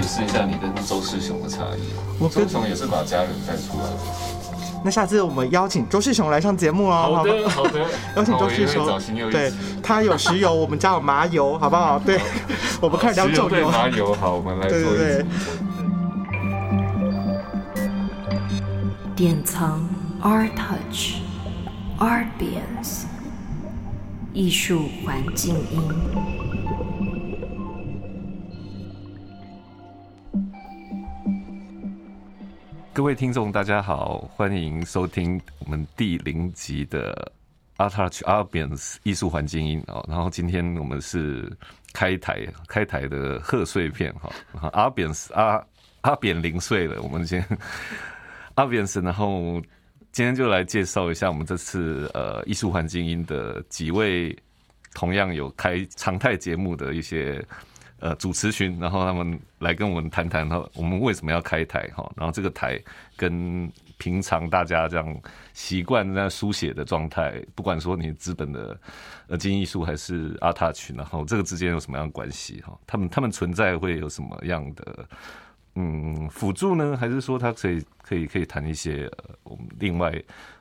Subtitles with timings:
[0.00, 2.28] 解释一下你跟周世雄的差异？
[2.30, 3.98] 周世雄也是把家人带出来的。
[4.82, 7.16] 那下次我们邀请周世雄来上节目哦。
[7.16, 7.80] 好的，好的。
[8.16, 8.98] 邀请周世雄，
[9.30, 9.52] 对，
[9.82, 11.98] 他有石油，我们家有麻油，好不好？
[11.98, 12.18] 对，
[12.80, 13.70] 我们开始聊重油。
[13.70, 15.24] 麻油好，我们来做一对。
[19.14, 19.86] 典藏
[20.22, 21.16] Art Touch
[21.98, 23.02] Art Beans
[24.32, 25.82] 艺术环境音。
[32.92, 37.32] 各位听众，大家好，欢迎收听我们第零集的
[37.76, 40.04] Art Arbians 艺术环境音哦。
[40.08, 41.56] 然后今天我们是
[41.92, 44.30] 开台开台的贺岁片哈
[44.72, 45.64] ，Arbians 阿
[46.00, 47.46] 阿扁零岁了，我们先
[48.56, 49.62] Arbians，然后
[50.10, 54.36] 今天就来介绍一下我们这次呃艺术环境音的几位
[54.94, 57.42] 同样有开常态节目的一些。
[58.00, 62.80] 呃，主持群，然后他们来跟我们谈谈，哈，我们为什么要开台，哈，然后这个台
[63.14, 65.20] 跟平常大家这样
[65.52, 68.80] 习惯在书写的状态，不管说你资本的
[69.28, 75.06] 呃金艺术还是阿塔群，然后这个之间有什么样的关系，哈，他们他们存在会有什么样的
[75.74, 76.96] 嗯辅助呢？
[76.96, 80.10] 还是说他可以可以可以谈一些呃我们另外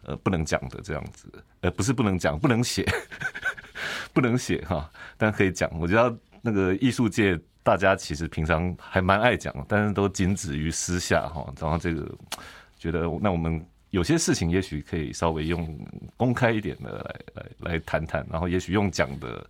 [0.03, 2.85] 呃不能讲的这样子，呃不是不能讲，不能写，
[4.11, 6.13] 不能写哈，但可以讲，我觉得。
[6.41, 11.53] 那个艺术界，大家其实平常还蛮爱讲，但是都仅止于私下哈。
[11.59, 12.09] 然后这个
[12.77, 15.77] 觉得，那我们有些事情也许可以稍微用
[16.15, 19.45] 公开一点的来来来谈谈，然后也许用讲的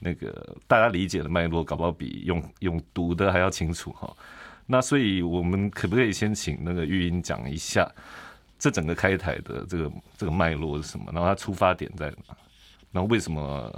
[0.00, 4.10] 那个大家理解的脉络，搞不好比用用读的还要清楚哈。
[4.66, 7.86] 那所以我们可不可以先请那个玉英讲一下
[8.58, 11.06] 这整个开台的这个这个脉络是什么？
[11.12, 12.36] 然后它出发点在哪？
[12.90, 13.70] 然后为什么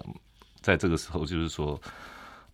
[0.61, 1.81] 在这个时候就是说？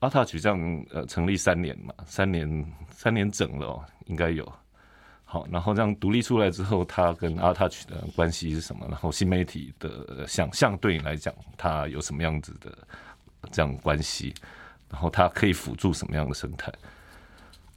[0.00, 4.50] 阿塔曲这样呃成立三年嘛，三年三年整了，应该有。
[5.24, 8.86] 好，然后这样独立出来之后，它跟阿塔曲的关系是什么？
[8.88, 12.72] 然后新媒体的想象对你来讲，它有什么样子的
[13.50, 14.32] 这样关系？
[14.88, 16.72] 然后它可以辅助什么样的生态？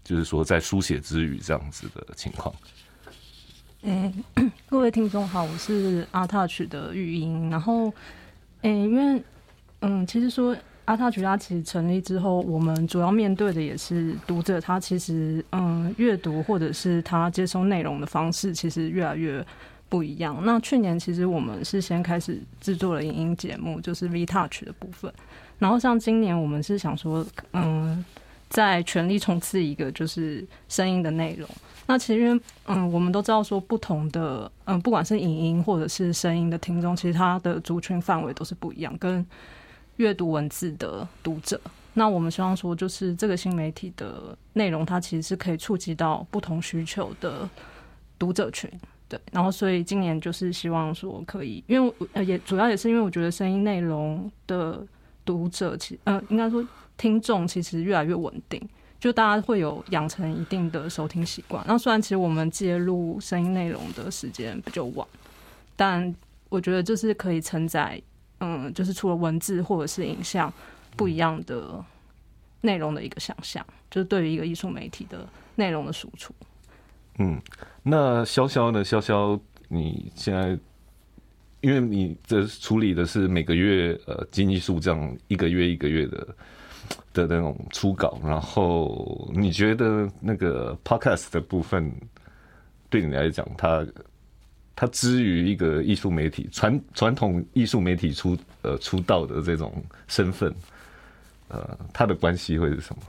[0.03, 2.53] 就是说，在书写之余这样子的情况。
[3.81, 4.23] 嗯，
[4.69, 7.49] 各位听众好，我是阿塔曲的语音。
[7.49, 7.91] 然后，
[8.61, 9.23] 嗯，因为
[9.79, 10.55] 嗯，其实说。
[10.91, 19.41] 阿塔曲它其实成立之后，我们主要面对的也是读者，他其实嗯阅读或者是他接收内容的方式，其实越来越
[19.87, 20.37] 不一样。
[20.43, 25.09] 那去年其实我们是先开始制作了影音节目，就是 V Touch 的部分。
[25.59, 28.03] 然后像今年我们是想说，嗯，
[28.49, 31.47] 在全力冲刺一个就是声音的内容。
[31.87, 39.25] 那其实嗯，我们都知道说不同的嗯，不管是影音或者是声音的听众，其实他的族群范围都是不一样，跟。
[40.01, 41.61] 阅读文字的读者，
[41.93, 47.47] 那我们希望说，就是这个新媒体的内容，它其实是可以触及到不同需求的
[48.17, 48.67] 读者群，
[49.07, 49.19] 对。
[49.31, 54.83] 然后，所以今年就是希望说，可以，因为呃，也主要也是因为我觉得声音内容的
[55.23, 58.59] 读者，其呃，应该说听众其实越来越稳定，
[58.99, 61.63] 就大家会有养成一定的收听习惯。
[61.67, 65.07] 那虽然其实我们介入声音内容的时间比较晚，
[65.75, 66.11] 但
[66.49, 68.01] 我觉得就是可以承载。
[68.41, 70.51] 嗯，就是除了文字或者是影像
[70.97, 71.83] 不一样的
[72.59, 76.33] 内容的一个想象，就是对于一个艺术媒体的内容的输出。
[77.19, 77.39] 嗯，
[77.83, 78.83] 那潇潇呢？
[78.83, 80.57] 潇潇，你现在
[81.61, 86.27] 因为你这处理的是每个月呃金艺术这样一个月一个月的
[87.13, 91.93] 的那种初稿，然后你觉得那个 podcast 的部分
[92.89, 93.85] 对你来讲，它？
[94.81, 99.71] 他之于一个艺术媒体传传统艺术媒体出呃出道的这种
[100.07, 100.51] 身份，
[101.49, 103.03] 呃，他的关系会是什么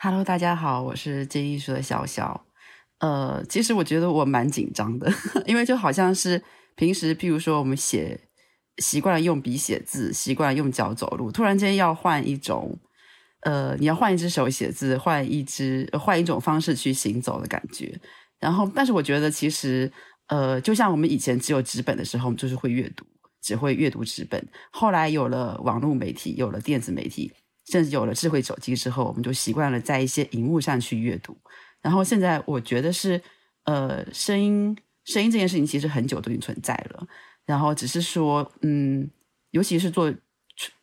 [0.00, 2.38] ？Hello，大家好，我是接艺术的潇潇。
[2.98, 5.10] 呃，其实我觉得我蛮紧张的，
[5.48, 6.42] 因为就好像是
[6.76, 8.20] 平时，譬如说我们写
[8.76, 12.78] 习惯了用笔写字，习惯了用脚走路，突然间要换一种，
[13.44, 17.98] 呃，你要换一只手写字，换一只换一种方式去行走的感觉。
[18.38, 19.90] 然后，但是我觉得其实。
[20.30, 23.04] 呃，就像我们以前只有纸本的时候，我们就是会阅读，
[23.42, 24.40] 只会阅读纸本。
[24.70, 27.32] 后来有了网络媒体，有了电子媒体，
[27.66, 31.36] 甚至有了智慧手机之后，我们就习惯了在一些荧幕上去阅读。
[31.82, 33.20] 然后现在我觉得是，
[33.64, 37.04] 呃，声音声音这件事情其实很久都已经存在了。
[37.44, 39.10] 然后只是说，嗯，
[39.50, 40.14] 尤其是做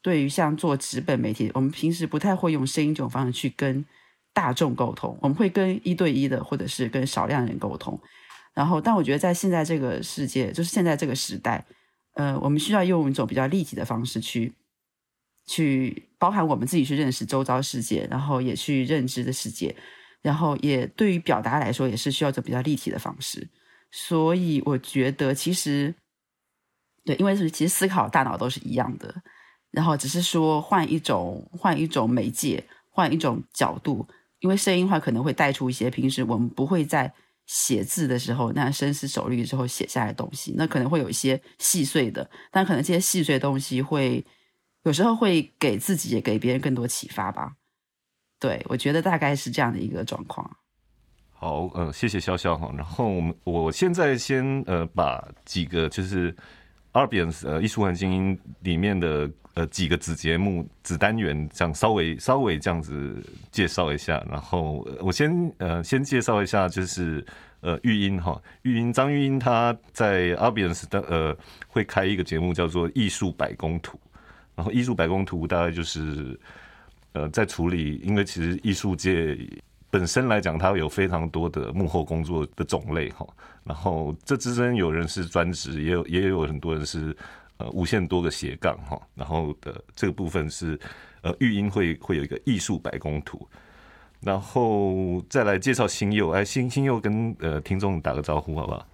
[0.01, 3.85] 对于像做纸本媒体，我们平时不太会用声音这种方式去跟
[4.33, 7.97] 大众沟通，我们会跟一对一的，或者是跟少量人沟通。
[8.57, 11.63] 然后，但我觉得在现在这个世界，就是现在这个时代，
[12.13, 14.51] 呃，我们需要用一种比较立体的方式去，
[15.45, 19.75] 去包含我们自己去认识周遭世界，然后也去认知的世界，
[20.23, 23.47] 然后也对于表达来说，也是需要一种比较立体的方式。
[23.91, 25.93] 所以我觉得，其实
[27.05, 29.21] 对，因为是其实思考大脑都是一样的，
[29.69, 34.07] 然后只是说换一种换一种媒介，换一种角度。
[34.39, 37.13] 因为声音话可能会带出一些平时我们不会在
[37.47, 44.23] 写字的时候那深思熟虑之后写下来的东西，那可能会有一些细碎的，但可能这些细碎的东西会
[44.83, 47.53] 有时候会给自己也给别人更多启发吧。
[48.39, 50.57] 对，我觉得大概是这样的一个状况。
[51.31, 52.71] 好，呃，谢谢潇潇哈。
[52.75, 56.35] 然后我们我现在先呃把几个就是
[56.93, 62.93] Arbians 呃艺术环境里面的呃几个子节目子单元这样稍微稍微这样子
[63.51, 64.23] 介绍一下。
[64.29, 67.25] 然后我先呃先介绍一下就是
[67.61, 71.37] 呃玉英哈，玉英张玉英她在 Abians 的呃
[71.67, 73.99] 会开一个节目叫做艺术百工图。
[74.55, 76.39] 然后艺术百工图大概就是
[77.13, 79.35] 呃在处理，因为其实艺术界。
[79.89, 83.25] 本身来讲，它有非常多的幕后工作的种类哈，
[83.63, 87.15] 然后这之中有人是专职，也有也有很多人是
[87.57, 90.79] 呃无限多个斜杠哈，然后的这个部分是
[91.21, 93.47] 呃育婴会会有一个艺术白宫图，
[94.21, 98.87] 然后再来介绍新佑，哎新新佑跟呃听众打个招呼好不好？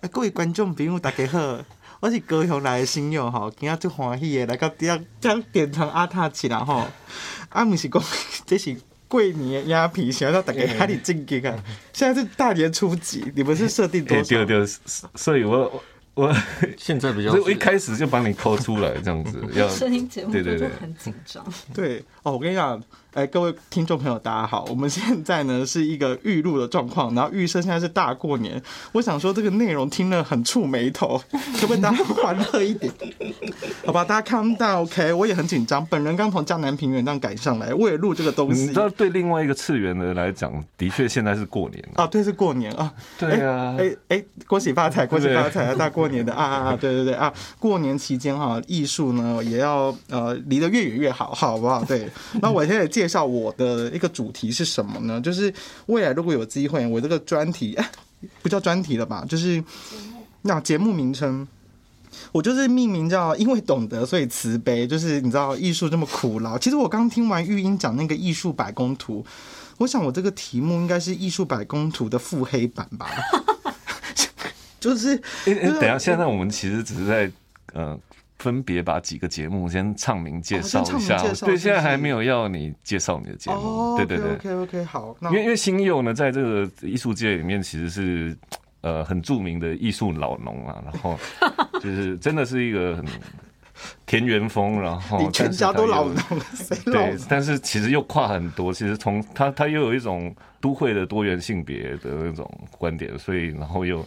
[0.00, 1.58] 哎各位观众朋友大家好，
[2.00, 6.86] 我是高雄来的新佑哈，今日最欢喜的来到第二将变成阿塔起啦哈，
[7.50, 8.02] 啊毋是讲
[8.46, 8.76] 这是。
[9.10, 11.64] 过年鸭皮，想要大家哪里正经啊？
[11.94, 13.24] 现在是大年初几？
[13.34, 14.22] 你们是设定多少？
[14.22, 14.66] 对对，
[15.14, 15.82] 所以我
[16.18, 16.34] 我
[16.76, 21.44] 现在比较，所以我一开始就把你抠出来这样子，要 声音节目对对对，很紧张。
[21.72, 22.82] 对哦，我跟你讲。
[23.14, 24.66] 哎，各位听众朋友，大家好！
[24.68, 28.62] 我们现在呢是一个预录的状况，然后预设现在是大过年。
[28.92, 31.20] 我想说这个内容听了很触眉头，
[31.58, 32.92] 可不可以大家欢乐一点？
[33.86, 35.84] 好吧，大家看到 OK，我也很紧张。
[35.86, 38.60] 本人刚从江南平原上赶上来，为了录这个东西。
[38.60, 42.92] 你知道，对另外一个次元的人来讲，的确现在是过年啊，对，是过年啊。
[43.18, 45.74] 对啊，哎哎，恭喜发财，恭喜发财啊！
[45.74, 46.78] 大过 年的啊啊啊！
[46.78, 51.82] 对对对啊，过年期间哈，艺术呢也要呃离得越远越好，好不好？
[51.84, 52.06] 对，
[52.42, 52.86] 那我现在。
[52.98, 55.20] 介绍我的一个主题是什么呢？
[55.20, 55.52] 就是
[55.86, 57.76] 未来如果有机会，我这个专题
[58.42, 59.24] 不叫专题了吧？
[59.28, 59.62] 就是
[60.42, 61.46] 那节目名称，
[62.32, 64.86] 我就是命名叫“因为懂得，所以慈悲”。
[64.88, 66.58] 就是你知道艺术这么苦劳。
[66.58, 69.24] 其实我刚听完玉英讲那个艺术百工图，
[69.78, 73.08] 我想我这个题目应该是艺术百工图的腹黑版吧？
[74.78, 77.30] 就是，等下，现在我们其实只是在
[77.74, 77.98] 嗯。
[78.38, 88.36] 分别把几个节目先唱名介绍一下，对，现在还没有要你介绍你的节目，对对对，OK OK 好，因为因为新佑呢，在这个艺术界里面其实是
[88.82, 91.18] 呃很著名的艺术老农啊，然后
[91.82, 93.04] 就是真的是一个很
[94.06, 96.16] 田园风，然后全家都老农，
[96.84, 102.48] 对，但是其实又跨很多，其实从他他又有一种都会的多元性别的那种
[102.78, 104.06] 观点，所以然后又。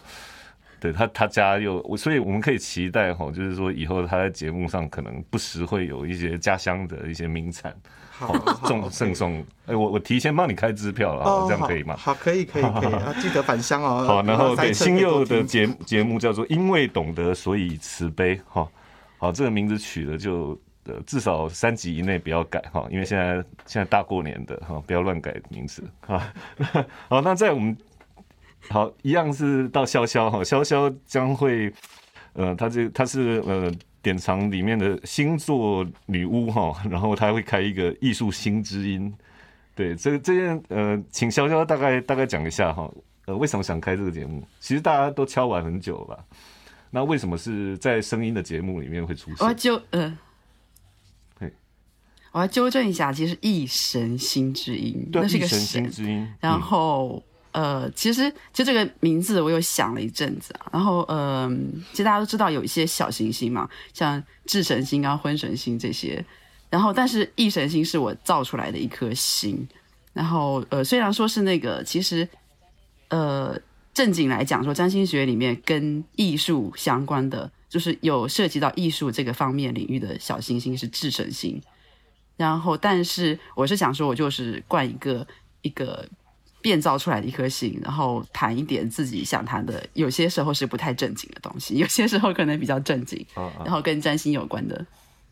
[0.81, 7.71] 对他，他家又，所以我们可以期待哈，就是说以后他在节目上可能不时会有一些家乡的一些名产，
[8.09, 8.33] 好
[8.65, 9.45] 送赠送。
[9.67, 11.95] 哎，我我提前帮你开支票了，这样可以吗？
[11.95, 14.03] 好，可以，可以，可以 啊，记得返乡哦。
[14.09, 18.67] 好，然后对新佑的节节目叫做《因为懂得，所以慈悲》哈。
[19.19, 23.35] 好，这个名字取的就呃至少三集以内不要改哈，因为现在
[23.67, 26.19] 现在大过年的哈，不要乱改名字哈。
[27.07, 27.77] 好，那在我们。
[28.69, 31.73] 好，一样是到潇潇哈，潇潇将会，
[32.33, 33.69] 呃，他这他是呃
[34.01, 39.13] 典藏里面的星座女巫哈，然后他会开一个艺术新知音，
[39.75, 42.89] 对，这这件呃，请潇潇大概大概讲一下哈，
[43.25, 44.41] 呃，为什么想开这个节目？
[44.59, 46.25] 其实大家都敲完很久了，
[46.91, 49.37] 那为什么是在声音的节目里面会出现？
[49.39, 50.17] 我要纠呃，
[51.39, 51.51] 对，
[52.31, 57.21] 我要纠正一下，其实一神新之音，那是一个神新之音，然后。
[57.53, 60.67] 呃，其实就这个名字，我有想了一阵子啊。
[60.71, 61.49] 然后，呃，
[61.91, 66.23] 其实大家都知道有一些小行星嘛，像智神星啊、婚神星这些。
[66.69, 69.67] 然后，但是异神星是我造出来的一颗星。
[70.13, 72.27] 然后，呃，虽然说是那个，其实，
[73.09, 73.59] 呃，
[73.93, 81.61] 正经来讲说，占星学里面跟艺术相关的，就是有涉及到艺术这个方面领域的小行星是智神星。
[82.37, 85.27] 然后，但是我是想说，我就是冠一个
[85.61, 86.07] 一个。
[86.61, 93.25] 变造出来的一颗心，然后谈一点自己想谈的，有些时候是不太正经的东西，有些时候可能比较正经，
[93.65, 94.85] 然后跟占星有关的，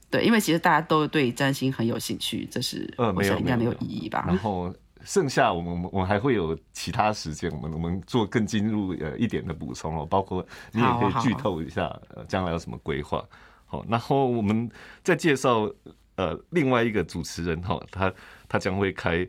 [0.09, 4.25] 对，因为其实大家都对占星很有兴趣，这是我想应该没有意义吧。
[4.27, 11.83] 然后剩下我们我们还会有其他时间，我们我们做更进入呃一点的补充哦，包括你也可以剧透一下
[12.15, 13.23] 呃将来有什么规划。
[13.65, 14.69] 好，然后我们
[15.03, 15.69] 再介绍
[16.15, 18.11] 呃另外一个主持人哈，他
[18.47, 19.27] 他将会开。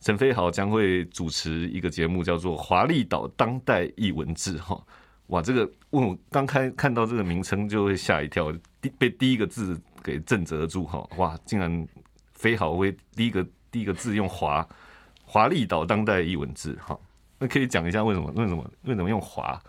[0.00, 4.80] 陈飞豪将会主持一个节目，叫做《华丽岛当代译文志》哈。
[5.28, 11.04] 哇，这个问我刚开看到这个名称就会吓一跳，第被第一个字给震折住哈。
[11.16, 11.88] 哇，竟然
[12.34, 14.66] 飞豪会第一个第一个字用华
[15.24, 16.96] 华丽岛当代译文志哈。
[17.38, 19.60] 那可以讲一下为什么为什么为什么用华，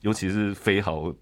[0.00, 1.14] 尤其是飞豪。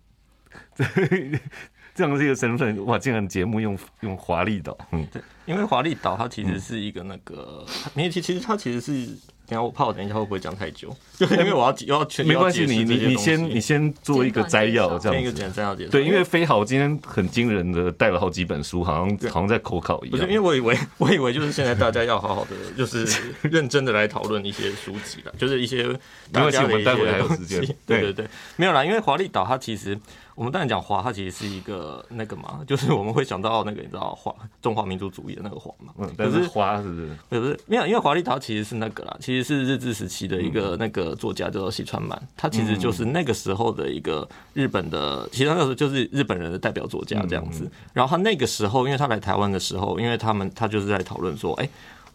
[1.99, 2.97] 这样的一个身份，哇！
[2.97, 9.05] 竟然节目用用华丽岛，嗯，对，因为华丽岛它其实是一个那个，因为其其实它其实是，
[9.49, 20.21] 等下我怕我等一下会不会讲太久，就是因为我要要全没关系，你你你先你先做一个摘要，这样一个简摘要解对，因为飞豪今天很惊人的带了好几本书，好像好像在口考一样。
[20.21, 23.05] 因为我以为 我以为就是现在大家要好好的，就是
[23.43, 25.83] 认真的来讨论一些书籍了，就是一些
[26.31, 27.77] 大家的一些时间。
[27.85, 29.99] 对对对，没有啦，因为华丽岛它其实。
[30.39, 35.93] 我们当然讲华，它其实是一个那个嘛， 就是我们会想到那个你知道华中华民族主义的那个华嘛。
[35.99, 37.17] 嗯，但是华是不是？
[37.29, 47.69] 不是，没有，因为华丽岛其实是那个啦，其实是日治时期的一个那个作家叫做西川满，他其实就是那个时候的一个日本的，其实那个时候就是日本人的代表作家这样子。
[47.93, 51.69] 然后他那个时候，因为他来台湾的时候，因为他们他就是在讨论说，哎，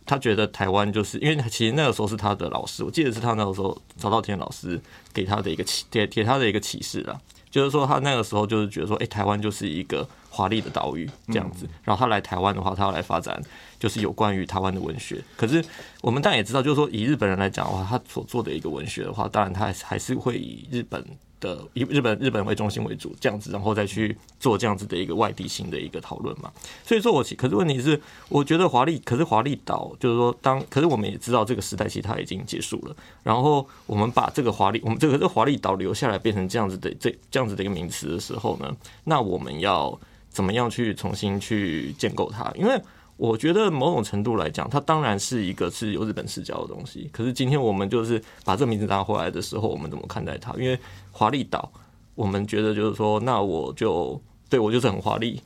[0.05, 4.79] 他觉得台湾就是因为其实那个时候是他的老师，我记得是他那个时候曹道天老师
[5.13, 7.19] 给他的一个启给给他的一个启示啦。
[7.53, 11.69] 就是说，他那个时候就是觉得说，哎，台湾就是一个华丽的岛屿这样子。
[11.83, 13.39] 然后他来台湾的话，他要来发展，
[13.77, 15.23] 就是有关于台湾的文学。
[15.37, 15.63] 可是
[16.01, 21.05] 我们当然也知道，就是说以日本人来讲的话，他所做的一个文学的话，当然他还是会以日本。
[21.43, 26.49] 的以日本日本为中心为主这样子，然后再去做这样子的一个外地性的一个讨论嘛。
[26.85, 32.95] 所以说，我其可是问题是，我觉得华丽，可是华丽岛就是说，当可是我们也知道这个时代其实它已经结束了。
[33.21, 38.73] 然后我们把这个华丽，我们这个这华丽岛留下来变成这样子的这这样子的一个名词的时候呢，
[39.03, 42.49] 那我们要怎么样去重新去建构它？
[42.55, 42.81] 因为
[43.15, 47.09] 我觉得某种程度来讲，它当然是一个是有日本视角的东西。
[47.13, 50.51] 可是今天我们就是把这名字拿回来的时候，我们怎么看待它？
[50.53, 50.77] 因为
[51.11, 51.71] 华丽岛，
[52.15, 55.41] 我们觉得就是说，那我就 对我就是很华丽，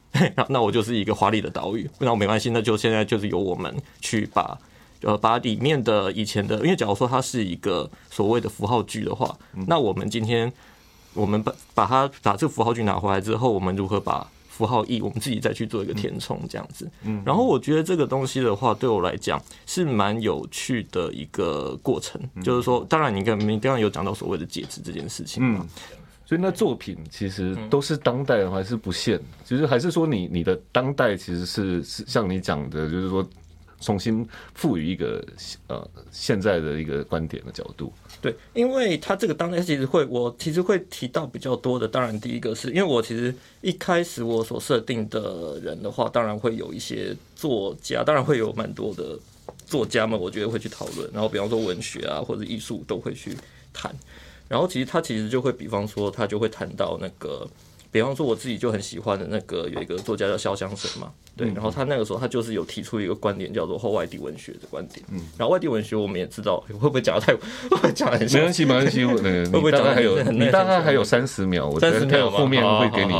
[0.48, 1.90] 那我就是一个华丽的岛屿。
[2.00, 4.58] 那我没关系，那就现在就是由我们去把
[5.02, 10.52] 呃把里面的以前的，因为假如说它是一个所谓的符号句的话，那我们今天
[11.14, 14.26] 我们把把它把这个符号句拿回来之后，我们如何把？
[14.58, 16.90] 符号义，我们自己再去做一个填充，这样子。
[17.04, 22.20] 嗯，然后我觉得这个东西的话，对我来讲是蛮有趣的一个过程。
[22.44, 25.64] 就是说，当然你跟你刚刚有讲到所谓的戒指这件事情嘛，
[26.26, 29.20] 所以那作品其实都是当代的，还是不限？
[29.46, 33.24] 其实还是说你你的当代其实是是像你讲的，就是说
[33.80, 35.24] 重新赋予一个
[35.68, 37.94] 呃现在的一个观点的角度。
[38.22, 41.88] 对，因为他这个当代其实会，我其实会提到比较多的。
[41.88, 49.18] 当然，第一个是因为我其实一开始我所设定的人的话，当然会有一些作家，当然会有蛮多的
[49.66, 51.10] 作家们，我觉得会去讨论。
[51.14, 53.38] 然后，比方说文学啊，或者艺术都会去
[53.72, 53.96] 谈。
[54.48, 57.48] 然后，其实他其实就会，比方说他就会谈到那个。
[57.92, 65.06] 比方说，我自己就很喜欢的那个有一个作家叫潇湘神嘛，对，然后他那个时候他就是有提出一个观点，叫做后外地文学的观点。
[65.12, 67.40] 嗯，然后外地文学我们也知道， 会不会讲的太，会
[67.70, 68.28] 不会讲的很？
[68.32, 70.22] 没关系，没关系，会不会讲的还有？
[70.24, 73.14] 你大概还有三十秒，我觉得他后面会给你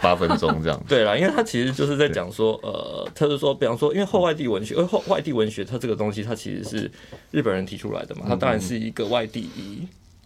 [0.00, 0.80] 八分钟这样。
[0.86, 6.90] 对啦，因为他其实就是在讲说，呃，他是说，比方说，因为后外地文学，因为后外地文学它这个东西，它其实是
[7.30, 9.48] 日本人提出来的嘛，它当然是一个外地。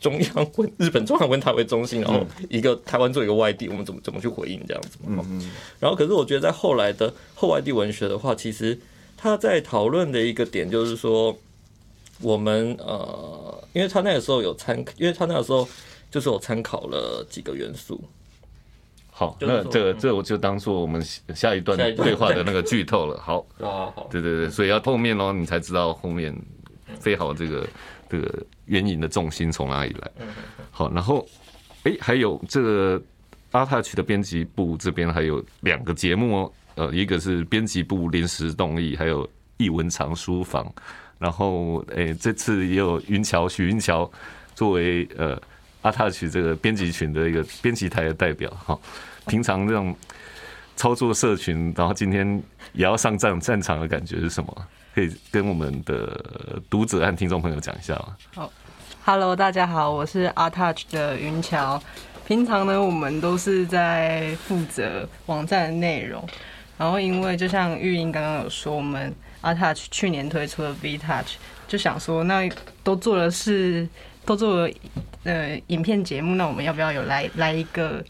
[0.03, 5.25] 中央文日本中央文台为中心，然后一个台湾做一个外地，我们怎么怎么去回应这样子嘛？
[5.79, 8.77] 然后可是我觉得在后来的后外地文学的话，其实
[9.17, 11.39] 他在讨论的一个点就是说，
[12.21, 15.69] 我们呃，因为他那个时候有参，因为他那个时候
[16.11, 18.03] 就是我参考了几个元素。
[19.09, 21.01] 好，那这个这我就当做我们
[21.33, 23.21] 下一段对话的那个剧透了。
[23.21, 26.37] 好，好， 好，对对对，所以要后面哦，你才知道后面
[26.99, 27.65] 非好这个。
[28.13, 30.11] 这个援引的重心从哪里来？
[30.71, 31.27] 好，然后，
[31.85, 33.03] 哎，还有这个
[33.53, 39.27] 阿塔奇的编辑部这边还有两个节目哦，呃，一个是编辑部临时动力，还有
[39.57, 40.71] 译文藏书房。
[41.19, 44.11] 然后，哎，这次也有云桥许云桥
[44.55, 45.41] 作为呃
[45.81, 48.51] 阿塔奇这个编辑群的一个编辑台的代表。
[48.67, 48.79] 哈，
[49.27, 49.97] 平常这种
[50.77, 52.43] 操作社群，然后今天
[52.75, 54.69] 也要上战战场的感觉是什么？
[54.95, 58.15] 可以跟我们的读者和听众朋友讲一下吗？
[58.35, 58.53] 好
[59.03, 61.83] ，Hello，大家好，我是 ArtTouch 的云桥。
[62.27, 66.23] 平常呢，我们都是在负责网站的内容。
[66.77, 72.47] 然后，因为就像玉英刚刚有说，我们 ArtTouch 去年推出了 VTouch，就想说，那
[72.85, 73.89] 都做的是
[74.27, 74.75] 都做了
[75.25, 78.05] 呃影片节目，那我们要不要有来来一个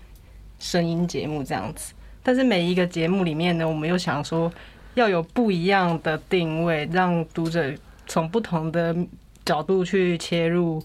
[0.59, 1.95] 声音节目这样子？
[2.25, 4.53] 但是每一个节目里面呢，我们又想说。
[4.95, 7.73] 要有不一样的定位，让读者
[8.07, 8.95] 从不同的
[9.45, 10.83] 角度去切入，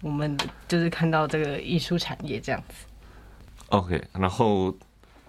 [0.00, 2.86] 我们就是看到这个艺术产业这样子。
[3.68, 4.74] OK，然后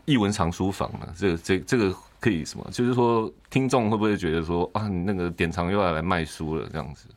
[0.06, 2.66] 译文藏书房呢，这个这这个可以什么？
[2.72, 7.08] 就是说，听众会不会觉得说啊，你那个典藏又要来卖书了这样子？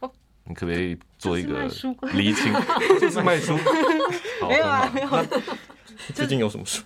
[0.00, 0.10] 哦
[0.48, 1.64] 你可不可以做一个
[2.12, 2.52] 厘清？
[3.00, 3.56] 就是卖书，
[4.40, 5.08] 好没有啊，没有。
[6.14, 6.82] 最近有什么书？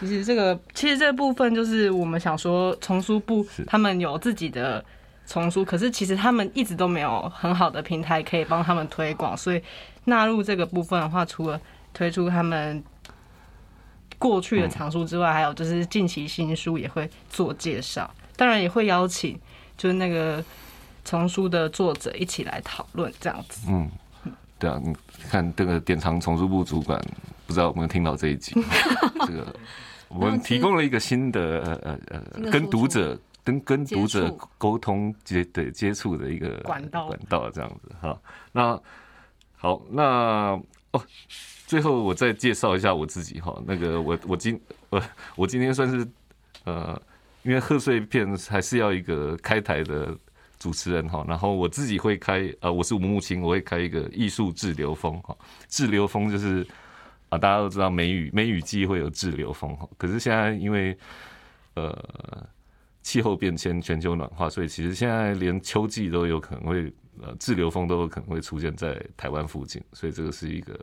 [0.00, 4.82] 其实这个，其实这部分就是我们想说，丛书部他们有自己的
[5.26, 9.62] 丛书，可是其实他们一直都没有很好的平台可以帮他们推广，所以
[10.04, 11.60] 纳入这个部分的话，除了
[11.92, 12.82] 推出他们
[14.18, 19.38] 过去的藏书之外，还有就是近期新书也会做介绍，当然也会邀请
[19.76, 20.42] 就是那个
[21.04, 23.68] 丛书的作者一起来讨论这样子。
[23.68, 23.90] 嗯，
[24.58, 24.94] 对啊，你
[25.30, 27.00] 看这个典藏丛书部主管，
[27.46, 28.54] 不知道有没有听到这一集？
[29.26, 29.54] 这个
[30.10, 32.00] 我们提供了一个新的呃呃
[32.34, 38.20] 呃，跟读者跟跟读者沟通接对接触的一个管道管道这样子哈。
[38.52, 38.80] 那
[39.56, 40.60] 好，那
[40.92, 41.02] 哦，
[41.66, 43.56] 最后我再介绍一下我自己哈。
[43.66, 45.02] 那个我我今我
[45.36, 46.06] 我今天算是
[46.64, 47.00] 呃，
[47.42, 50.16] 因为贺岁片还是要一个开台的
[50.58, 55.36] 主持人哈，然后我自己会开呃，我是吴木青，我会开一个艺术滞留风哈，
[55.68, 56.66] 滞留风就是
[57.30, 60.94] 啊，大家都知道梅雨梅雨季会有滞留风哈，可是现在因为
[61.74, 62.46] 呃
[63.00, 70.78] 气候变迁、全球暖化，所以其实现在连秋季都有可能会呃滞留风都有可能会出现在台湾附近，所以这个是一个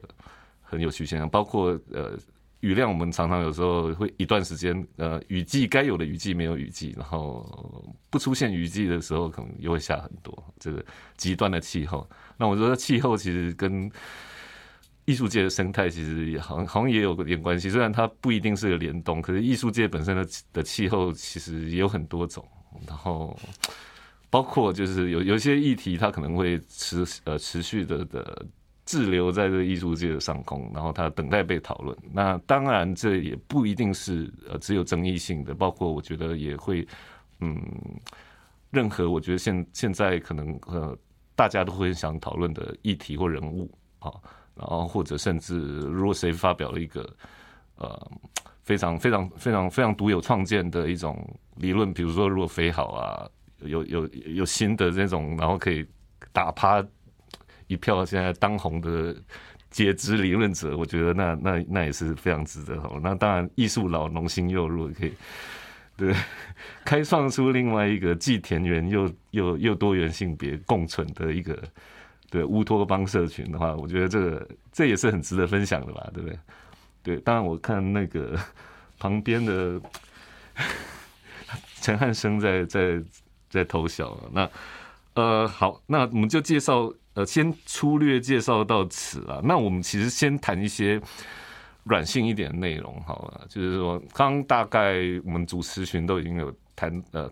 [0.63, 2.17] 很有趣现象，包括呃。
[2.61, 10.43] 雨量，我们常常有时候会一段时间，呃，雨季该有的雨季没有雨季，然后不出现雨季的时候，可能又会下很多。
[10.59, 10.83] 这个
[11.15, 13.89] 极端的气候，那我觉得气候其实跟
[15.07, 22.47] 艺术界的生态其实也好像好像也有点关系，虽然它不一定是个联动，可是艺术界本身的的气候其实也有很多种，
[22.87, 23.35] 然后
[24.29, 28.45] 包括就是有有些议题，它可能会持呃持续的的。
[28.89, 31.93] 滞留在这艺术界的上空，然后它等待被讨论。
[32.13, 36.87] 那当然，这也不一定是呃只有争议性的，包括我觉得也会，
[37.41, 37.61] 嗯，
[38.71, 40.97] 任何我觉得现现在可能呃
[41.35, 44.09] 大家都会想讨论的议题或人物啊，
[44.57, 47.07] 然后或者甚至如果谁发表了一个
[47.77, 48.11] 呃
[48.63, 51.15] 非常非常非常非常独有创建的一种
[51.55, 53.29] 理论，比如说如果肥好啊，
[53.61, 55.85] 有有有新的这种，然后可以
[56.31, 56.85] 打趴。
[57.69, 59.13] 一票现在当红的
[59.69, 62.97] 解职理论者，我觉得那那那也是非常值得哈。
[63.03, 65.11] 那当然，艺术老农心又弱，可以
[65.97, 66.15] 对
[66.85, 71.61] 开创出另外一个既田园又又又多元性别共存的一个
[72.29, 76.39] 对乌托邦社群的话，我觉得这个这也是很值得分享的吧，对不对？
[77.03, 78.37] 对，当然我看那个
[78.99, 79.81] 旁边的
[81.81, 83.01] 陈汉生在在
[83.49, 84.49] 在偷笑，那
[85.13, 86.93] 呃好，那我们就介绍。
[87.17, 89.41] 呃，先粗略介绍到此啊。
[89.43, 91.01] 那我们其实先谈一些
[91.85, 93.43] 软性一点的内容好了。
[93.49, 97.27] 就是说，刚大概我们主持群都已经有谈，呃，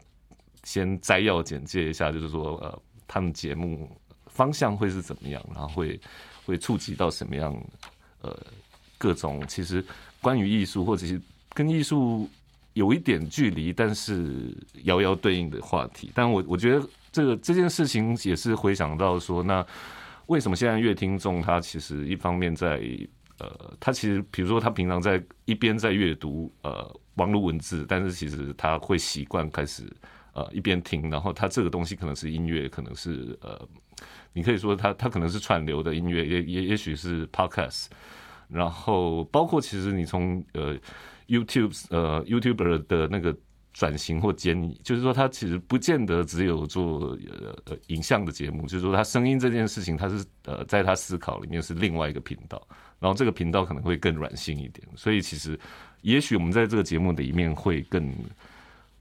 [0.63, 3.87] 先摘要简介一下，就是说，呃，他们节目
[4.35, 5.99] 方向会是怎么样，然后会
[6.45, 7.51] 会触及到什么样，
[8.21, 8.37] 呃，
[8.99, 9.83] 各种其实
[10.21, 11.19] 关于艺术或者是
[11.55, 12.29] 跟艺术
[12.73, 16.11] 有一点距离，但是遥遥对应的话题。
[16.13, 16.87] 但我我觉得。
[17.15, 19.65] 这个这件事情也是回想到说，那
[20.25, 22.81] 为什么现在乐听众他其实一方面在
[23.37, 29.89] 呃，他其实比如说他平常在一边在阅读呃网络文字，但是其实他会习惯开始
[30.33, 33.65] 呃一边听，然后他这个东西可能是音乐，可能是呃，
[34.35, 37.87] 你可以说他他可能是串流的音乐，也也也许是 podcast，
[38.47, 40.77] 然后包括其实你从呃
[41.27, 43.35] YouTube 呃 YouTuber 的那个。
[43.77, 47.09] 转型或兼移，就是说，他其实不见得只有做
[47.67, 52.65] 呃影像的节目，就是说，他声音这件事情，他是呃在他思考里面是另外一个频道，
[53.01, 55.59] 然后这个频道可能会更软性一点，所以其实
[56.03, 58.09] 也许我们在这个节目的一面会更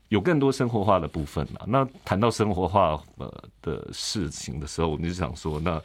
[0.09, 1.65] 有更多生活化的部分啊。
[1.67, 5.81] 那谈到生活化呃的事情的时候，我们就想说，那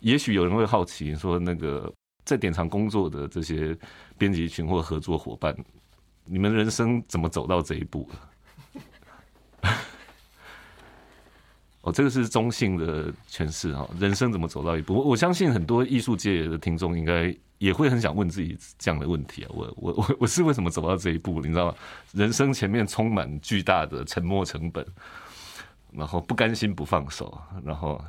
[0.00, 1.92] 也许有人会好奇说，那个
[2.24, 3.76] 在典藏工作的这些
[4.16, 5.56] 编辑群或合作伙伴。
[6.24, 8.08] 你们人生怎么走到这一步
[9.62, 9.72] 了？
[11.80, 13.88] 哦，这个是中性的诠释哈。
[13.98, 14.94] 人生怎么走到一步？
[14.94, 19.48] 我相信很多艺术界的听众应该也会很想问自己这样的问题啊。
[19.50, 21.40] 我我我我是为什么走到这一步？
[21.40, 21.74] 你知道吗？
[22.12, 24.84] 人生前面充满巨大的沉没成本，
[25.92, 28.02] 然后不甘心不放手，然后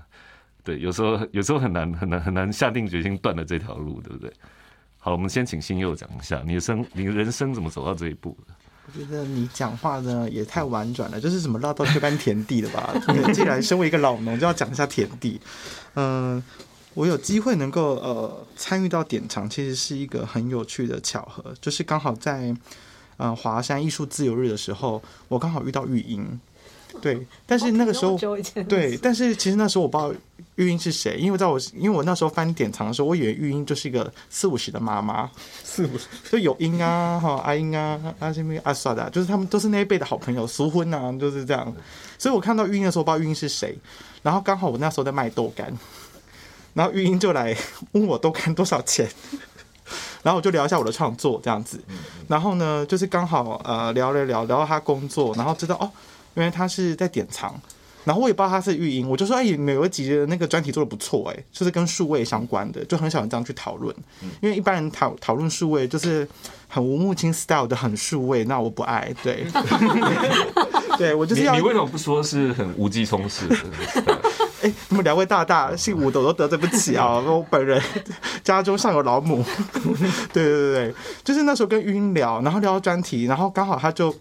[0.64, 4.32] 对，有时候有时候很难很难很难下定决心断了这条路，对不对？
[4.98, 8.54] 好，我们先请新佑讲一下你的生，你的人生怎么走到这一步的？
[8.86, 12.92] 我觉得你讲话呢也太婉转了，就是什么绕到这般田地了吧？
[13.08, 15.40] 你既然身为一个老农，就要讲一下田地。
[15.94, 16.44] 嗯、
[16.94, 22.56] 我有机会能够呃参与到典藏，其实是一个很有趣的巧合，就是刚好在
[23.18, 26.40] 呃华山艺术自由日的时候，我刚好遇到玉英。
[27.02, 28.18] 对，但是那个时候
[28.68, 30.12] 对，但是其实那时候我不知道
[30.56, 35.30] 玉英是谁，因为在我因为我那时候翻典藏的时候，我以为玉英就是一个四五十的妈妈，
[35.64, 36.08] 四五十。
[36.30, 41.72] 就有英啊、哈阿英啊、阿什么阿萨的啊，就是他们都是那一辈的好朋友，俗婚啊，就是这样。
[42.18, 43.78] 所以我看到玉英的时候，不知道玉英是谁，
[44.24, 45.72] 然后刚好我那时候在卖豆干，
[46.80, 47.54] 然后玉英就来
[47.92, 49.06] 问我都干多少钱。
[50.24, 51.82] 然后我就聊一下我的创作这样子，
[52.28, 55.90] 然后呢，就是刚好呃聊了聊，聊到他工作，然后知道哦，
[56.36, 57.60] 原来他是在典藏，
[58.04, 63.96] 然后我也不知道他是玉英，我就说哎，你们有一集的那个专题做的不错哎，就是跟数位相关的，就很少人这样去讨论，
[64.42, 66.28] 因为一般人讨讨论数位就是
[66.68, 69.48] 很吴木青 style 的很数位，那我不爱，对，
[71.00, 73.58] 对我就是要你你为什么不说是很无稽充实的？
[74.62, 77.20] 哎，你们两位大大姓吴的我都得罪不起啊！
[77.20, 77.82] 我本人
[78.44, 79.44] 家中上有老母，
[80.34, 84.16] 对对对对，就是那时候跟晕聊，然后聊到专题，然后刚好他就。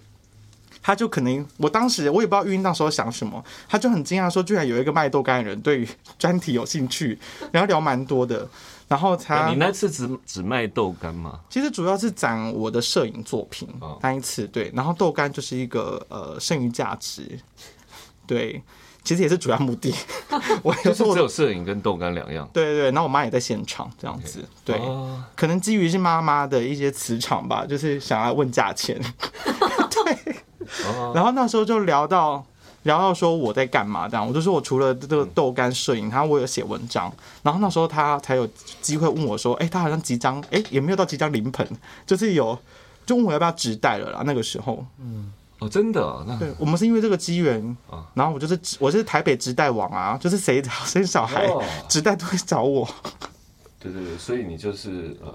[0.81, 7.19] 他就可能，我当时我也不知道玉英那时候想什么，他就很惊讶说，居然有一个卖豆干的人对于专题有兴趣，
[7.53, 8.49] 然后聊蛮多的，
[8.87, 11.41] 然后他你那次只只卖豆干吗？
[11.51, 17.39] 其实主要是展我的摄影作品哦那一次，对，然后豆干就是一个呃剩余价值，
[18.27, 18.63] 对，
[19.09, 19.95] 其实也是主要目的。
[20.63, 22.47] 我有就是时候只有摄影跟豆干两样。
[22.53, 30.35] 对对对，然后我妈也在现场这样子，对，哦可能基于是妈妈的一些磁场吧，就是想要问价钱， 对，
[30.87, 32.45] 哦然后那时候就聊到。
[32.85, 38.49] 聊到说我在干嘛这样，我就说我除了这个豆干摄影，然后我有写文章，然后那时候他才有
[38.81, 41.67] 机会问我说，哎、他好像即将，哎、也没有到即将临盆，
[42.07, 42.57] 就是有
[43.05, 44.23] 就问我要不要直带了啦。
[44.25, 44.87] 那个时候，
[45.61, 52.89] 哦，真的哦，那对我们是因为这个机缘啊，然后我就是我是台北直代网啊，就是谁只要生小孩哦，直代都会找我。
[53.81, 55.33] 对对对，所以你就是呃，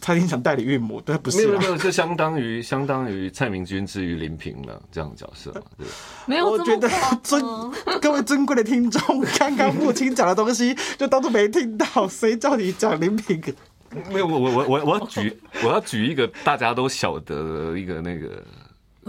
[0.00, 5.86] 差点想代理孕母，对，不是没有没有，就相当于相当于蔡明君之于林平了这样的角色嘛，对。
[6.26, 6.88] 没有我觉得
[7.22, 7.42] 尊。
[8.00, 9.00] 各位尊贵的听众，
[9.38, 13.42] 刚刚父亲讲的东西就当做没听到，谁叫你讲林平？
[14.10, 18.42] 没有，我我我我我要举我要举一个大家都晓得的一个那个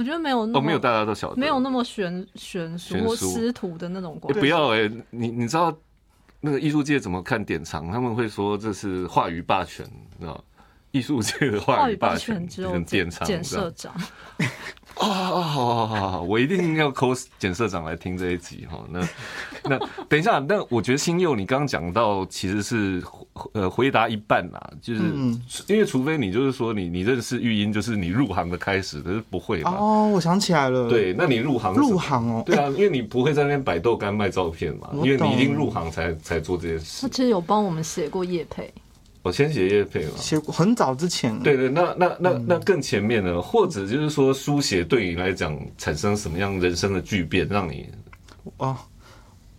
[0.01, 4.39] 我觉得没有那么哦，没有大家都晓得，没有那么悬悬殊或师徒的那种欸关系。
[4.39, 5.71] 不要哎、你你知道
[6.39, 7.91] 那个艺术界怎么看典藏？
[7.91, 9.85] 他们会说这是话语霸权，
[10.17, 10.43] 你知道？
[10.89, 12.45] 艺术界的话话语霸权
[12.85, 13.95] 典藏简社长，
[15.01, 18.77] 哦，好好好好，我一定要 cos 简社长来听这一集哈。
[18.89, 18.99] 那
[19.65, 23.01] 那等一下，那我觉得新佑你刚刚讲到其实是
[23.53, 29.71] 呃回答一半啦，就是、嗯因为除非你就是说你你认识玉英就是你入行的开始，可是不会嘛？
[29.71, 37.07] 哦，我想起来了，对，那你入行入行哦，对啊，因为你不会在那边摆豆干卖照片嘛，因为你已经入行才才做这件事他。
[37.07, 38.71] 其实有帮我们写过叶配，
[39.23, 40.11] 我先写叶配嘛。
[40.17, 43.41] 写过很早之前，对对，那那那嗯那更前面呢？
[43.41, 47.87] 或者就是说，书写对你来讲产生什么样人生的巨变，让你
[48.57, 48.75] 哦，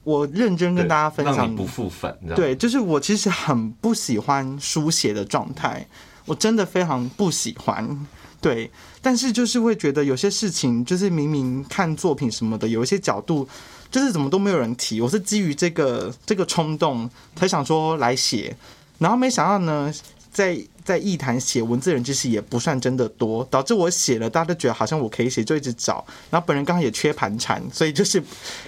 [0.02, 5.86] 我认真跟大家分享让你不复返，对，就是我其实很不喜欢书写的状态，
[6.26, 8.06] 我真的非常不喜欢。
[8.40, 8.68] 对，
[9.00, 13.48] 但是就是会觉得有些事情，就是明明看作品什么的，有一些角度，
[13.88, 15.00] 就是怎么都没有人提。
[15.00, 18.56] 我是基于这个这个冲动才想说来写，
[19.02, 19.92] 然后没想到呢，
[20.32, 26.04] 在在艺坛写文字人其实也不算真的多，导致我写了，大家都觉得好像我可以写，就一直找。
[26.30, 28.22] 然后本人刚好也缺盘缠，所以就是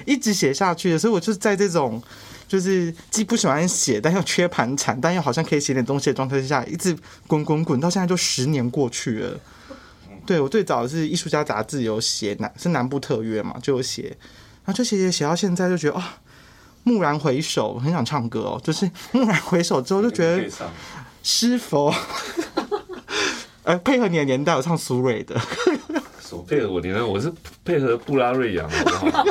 [0.04, 0.98] 一直写下去。
[0.98, 2.02] 所以我就在这种
[2.48, 9.40] 就是既不喜欢写，但又缺盘缠，但又好像可以写点东西的状态下，一直滚滚滚到现在就十年过去了。
[10.26, 14.16] 对我最早是艺术家杂志有写南是南部特约嘛，就有写，
[14.64, 16.18] 然后就写写写到现在就觉得啊，
[16.84, 20.48] 蓦然回首，很想唱歌哦，就是蓦然回首之后就觉得
[21.22, 21.92] 是否，
[23.64, 25.40] 呃，配合你的年代，我唱苏芮的，
[26.20, 26.70] 所配合？
[26.70, 27.32] 我年代，我是
[27.64, 29.24] 配合布拉瑞扬，好不好？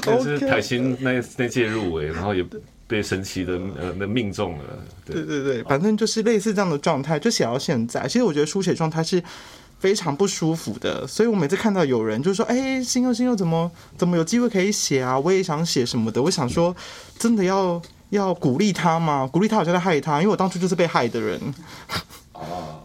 [0.06, 2.44] 但是台新那那届入围，然后也
[2.86, 4.64] 被神奇的呃那命中了，
[5.04, 5.16] 对。
[5.16, 8.06] 对对对，反正就是类似这样的状态，就写到现在。
[8.06, 9.22] 其实我觉得书写状态是
[9.84, 15.18] 非常不舒服的，所以我每次看到有人就说：“哎，新佑新佑怎么怎么有机会可以写啊？
[15.18, 16.74] 我也想写什么的。”我想说，
[17.18, 19.28] 真的要要鼓励他吗？
[19.30, 21.38] 鼓励他好像在害他，因为我当初就是被害的人。
[22.32, 22.80] 哦，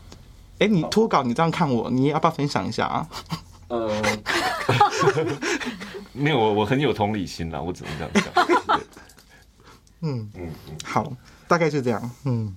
[0.58, 3.06] 哎，你脱稿，你这样看我，你要不要分享一下啊？
[3.68, 4.02] 呃，
[6.14, 8.80] 没有，我我很有同理心啦，我只能这样讲。
[10.00, 10.76] 嗯，嗯嗯。
[10.82, 11.12] 好，
[11.46, 12.10] 大概就这样。
[12.24, 12.56] 嗯，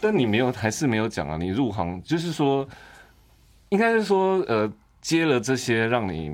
[0.00, 1.36] 但你没有，还是没有讲啊。
[1.36, 2.64] 你入行就是说，
[3.74, 4.70] 应该是说，呃，
[5.02, 6.30] 接了这些让你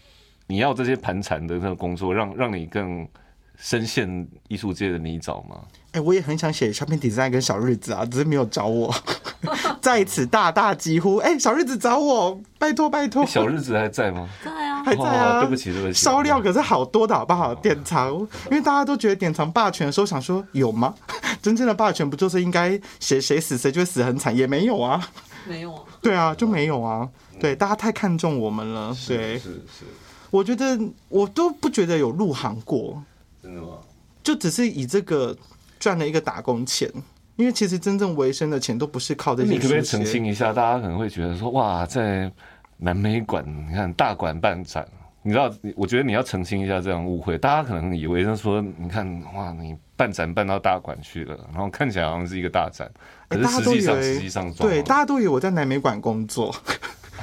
[0.46, 3.08] 你要这些盘缠的那个工作，让让你更
[3.56, 5.62] 深陷艺术界的泥沼吗？
[5.92, 8.94] 哎、我也很想写唱片 design 跟小日子啊，只是没有找我，
[9.80, 14.28] 在此大大疾呼，哎、小日子找我，拜托拜托，小日子还在吗？
[14.44, 17.54] 在啊，还在啊、哦对不起对不起烧料可是好多的好不好？
[17.54, 18.12] 典藏，
[18.50, 20.94] 因为大家都觉得典藏霸权的时候，想说有吗？
[21.40, 25.00] 真正的霸权不就是应该谁谁死谁就会死很惨，也没有啊，
[25.48, 27.08] 没有啊，对啊，就没有啊，
[27.40, 29.84] 对，大家太看重我们了，对，是是，
[30.30, 30.78] 我觉得
[31.08, 33.02] 我都不觉得有入行过，
[33.42, 33.78] 真的吗？
[34.22, 35.36] 就只是以这个
[35.80, 36.88] 赚了一个打工钱，
[37.36, 40.52] 因为其实真正维生的钱都不是靠这些你可不可以澄清一下？
[40.52, 42.30] 大家可能会觉得说，哇，在
[42.76, 44.86] 南美馆，你看大馆办展，
[45.22, 47.36] 你知道，我觉得你要澄清一下这样误会。
[47.36, 52.90] 大家可能以为是说，你看，哇，你办展办到大馆去了，然后看起来好像是一个大展，
[53.32, 56.54] 可是哎大家都以实际上，为实际上对，大家家都以为我在南美馆工作，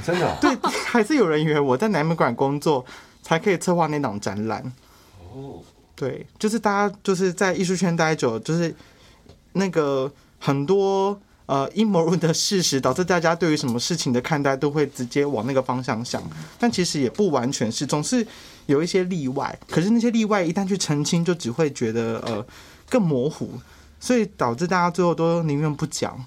[0.05, 2.85] 真的哦 对，还是有人以为我在南美馆工作
[3.21, 4.63] 才可以策划那档展览。
[5.31, 5.61] 哦，
[5.95, 8.73] 对，就是大家就是在艺术圈待久，就是
[9.53, 16.21] 那个很多呃阴谋论的事实，导致大家对于什么事情的看待都会直接往那个方向想，
[16.57, 18.25] 但其实也不完全是，总是
[18.65, 19.57] 有一些例外。
[19.69, 22.45] 可是那些例外一旦去澄清，就只会觉得呃
[22.89, 23.51] 更模糊，
[23.99, 26.17] 所以导致大家最后都宁愿不讲。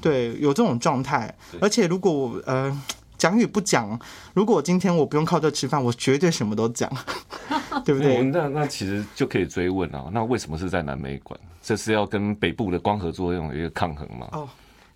[0.00, 2.80] 对，有这种状态，而且如果我呃。
[3.18, 3.98] 讲与不讲，
[4.32, 6.88] 如果今天我不用靠这吃饭，我绝对什么都讲，
[7.84, 8.18] 对不对？
[8.18, 11.36] 嗯那那其实就可以追问啊，那为什么是在南美馆？
[11.60, 14.28] 这是要跟北部的光合作用有一个抗衡吗？
[14.30, 14.48] 哦，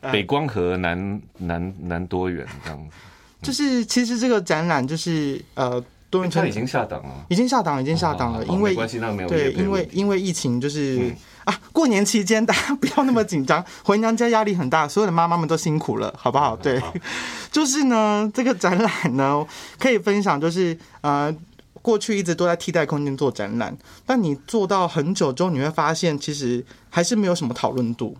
[0.02, 2.94] 呃北光和南南南多远这样子？
[3.42, 7.26] 就是其实这个展览就是呃多元成它已经下档了。
[7.28, 16.56] 已经下档，已经下档了，因为没关系，那没有对，因为因为疫情就是、嗯啊，过年期间 大家不要那么紧张，回娘家压力很大，所有的妈妈们都辛苦了，好不好？
[16.56, 16.80] 对，
[17.52, 19.46] 就是呢，这个展览呢
[19.78, 21.34] 可以分享，就是呃。
[21.80, 23.76] 过去一直都在替代空间做展览，
[24.06, 28.16] 但你做到很久之后，你会发现其实还是没有什么讨论度。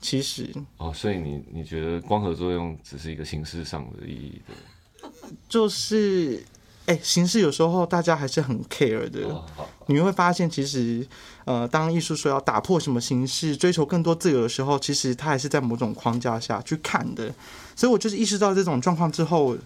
[0.00, 5.08] 其实哦，所以你你觉得光合作用只是一个形式上的意义的？
[5.48, 6.44] 就是，
[6.90, 9.20] 哎、形式有时候大家还是很 care 的。
[9.28, 9.44] 哦，
[9.86, 11.06] 你会发现，其实，
[11.44, 17.32] 呃，当艺术说要打破什么形式，追求更多自由的时候，其实它还是在某种框架下去看的。
[17.76, 19.56] 所以我就是意识到这种状况之后，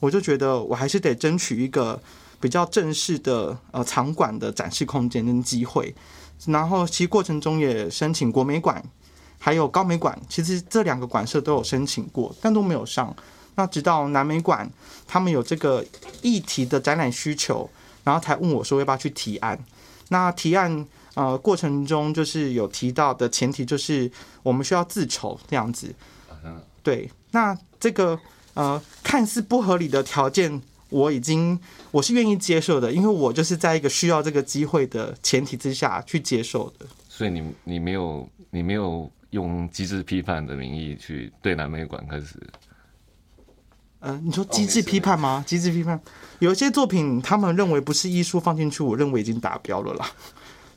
[0.00, 2.00] 我就觉得我还是得争取一个
[2.40, 5.94] 比较正式的呃场馆的展示空间跟机会。
[6.46, 8.82] 然后其实过程中也申请国美馆，
[9.38, 13.14] 还有高美馆，其实这两个馆舍都有申请过，但都没有上。
[13.54, 14.68] 那直到南美馆
[15.06, 15.84] 他们有这个
[16.22, 17.68] 议题的展览需求，
[18.04, 19.58] 然后才问我说要不要去提案。
[20.08, 24.10] 那提案呃过程中就是有提到的前提就是
[24.42, 25.94] 我们需要自筹这样子。
[26.82, 28.18] 对，那这个
[28.54, 31.58] 呃看似不合理的条件，我已经
[31.92, 36.86] 我是愿意接受的，因为我就是在一个需要这个机会的前提之下去接受的。
[37.08, 42.34] 所以你你没有你没有用机制批判的名义去对南美馆开始
[44.02, 45.44] 呃，你说机制批判吗？
[45.46, 45.98] 机制批判，
[46.40, 50.06] 有一些作品他们认为不是艺术放进去，我认为已经达标了啦。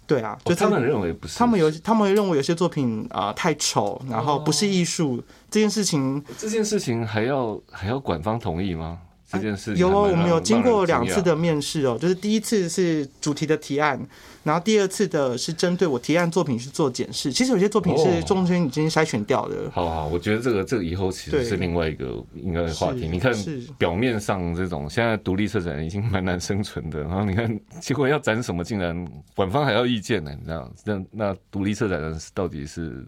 [0.05, 8.99] 对啊，就哦他们认为不是，他们有他们认为有些作品啊、呃太丑，然后不是艺术、这件事情，这件事情还要还要管方同意吗？
[9.27, 13.99] 这件事情有哦，我们有让经过两次的面试哦，就是第一次是主题的提案，
[14.43, 17.31] 然后第二次的是针对我提案作品去做检视。
[17.31, 23.07] 其实有些作品是哦中间已经筛选掉的，好好，我觉得这个这个以后其实是另外一个应该的话题。
[23.07, 23.33] 你看
[23.77, 30.31] 表面上这种现在独立策展已经蛮难生存的，然后你看结果要展什么，竟然馆方还要意见呢？
[30.38, 30.71] 你知道？
[30.85, 33.03] 那那独立策展人到底是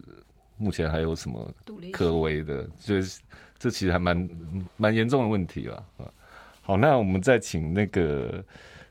[0.56, 1.48] 目前还有什么
[1.92, 2.66] 可为的？
[2.84, 3.20] 就是
[3.58, 4.28] 这其实还蛮
[4.76, 6.06] 蛮严重的问题了啊。
[6.62, 8.44] 好，那我们再请那个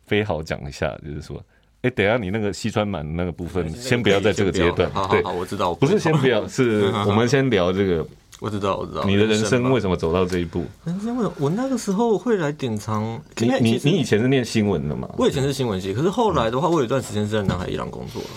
[0.06, 1.44] 飞豪讲一下，就是说，
[1.84, 8.06] 哎、等一下你那个西川满那个部分，先不要在这个阶段，对，好好好，我知道，不是先不要， 是我们先聊这个
[8.42, 9.04] 我知道，我知道。
[9.04, 10.66] 你的人生嘛为什么走到这一步？
[10.86, 13.22] 人生为什么我那个时候会来典藏？
[13.38, 15.08] 你你你以前是念新闻的嘛？
[15.18, 18.30] 我以前是新闻系，可是后来的话，我有一段时间是在南海伊朗工作了。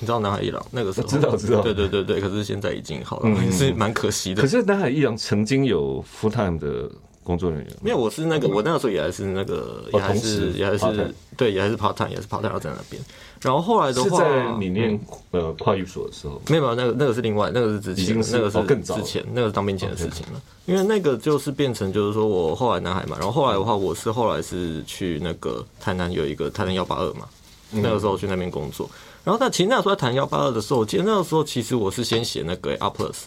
[0.00, 1.06] 你知道南海一郎那个时候？
[1.08, 4.48] 知道知道对对对对，可是现在已经好了，是蛮可惜的可。
[4.48, 6.90] 是南海一郎曾经有 full time 的
[7.24, 13.02] 工作人员，没有，我是那个，我那个时候也还是那个，也还是也还是对，也还是 part time，也是 part time 要在那边。
[13.40, 14.98] 然后后来的是话，在你念
[15.30, 20.40] 呃跨域所的时候，没有没有，那个那个是另外，那个是之前那个是哦更早之前，那个是当兵前的事情了。
[20.66, 27.28] 因为那个就是变成就是说我后来南海嘛，然后后来的话，我是后来是去那个台南有一个台南幺八二嘛，
[27.72, 28.88] 嗯那个时候去那边工作。
[29.28, 33.24] 然后但其实那时候在谈幺八二的时候，我记得那个时候其实我是先写那个 A plus，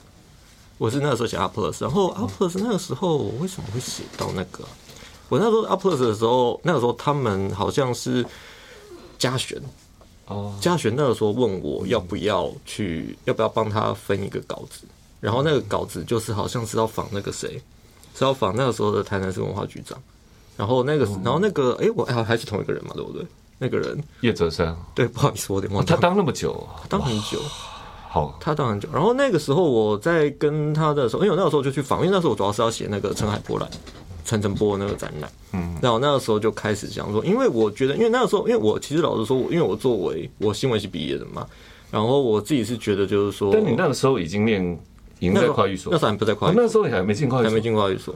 [0.79, 4.69] 我是那个时候写 Up Plus，然后 Up Plus 那个时候我为什么会写到那个啊？
[5.29, 8.25] 我那时候 Up Plus 的时候，那个时候他们好像是
[9.19, 9.61] 嘉璇，
[10.25, 14.87] 哦，嘉璇那个时候问我要不要去，要不要帮他分一个稿子，
[15.19, 17.61] 然后那个稿子就是好像是要仿那个谁，
[18.15, 19.95] 是要仿那个时候的台南市文化局长，
[20.57, 23.23] 然后那个，然后那个，哎、我哎还是同一个人嘛，对不对？
[23.63, 25.93] 那个人，叶泽山，对，不好意思，我有点忘记。
[25.93, 27.39] 他当那么久，当很久，
[28.09, 28.89] 好，他当很久。
[28.91, 33.69] 然后那个时候我在跟他的时候，因为我那个时候就去访，因为那时候我主要是要写那个陈海波澜、
[34.25, 35.31] 陈晨波那个展览。
[35.53, 41.45] 嗯，然后那个时候就开始想说，因为我觉得，因为那个时候，因为我其实老实说，我因为我作为我新闻系毕业的嘛，
[41.91, 44.59] 然后我自己是觉得就是说，但你那个时候已经念，
[45.19, 45.93] 已经在跨域所。
[45.93, 48.15] 那时，候还不在跨那时候你还没进跨还没进跨域所。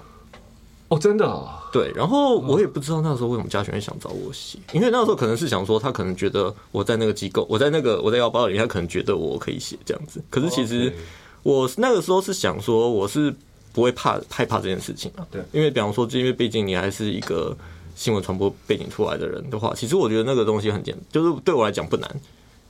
[0.88, 10.21] 哦，真的啊，对，然后我也不知道那时候为什么嘉璇会想找我写，因为那时候可能是想说，他可能觉得我在那个机构，我在那个我在幺八二零，他可能觉得我可以写这样子。
[10.30, 10.93] 可是其实
[11.41, 13.34] 我那个时候是想说，我是
[13.74, 15.26] 不会怕害怕这件事情啊。
[15.32, 17.58] 对因为比方说，因为毕竟你还是一个
[17.95, 22.10] 新闻传播背景出来的人的话，其实我觉得那个东西很简，就是对我来讲不难。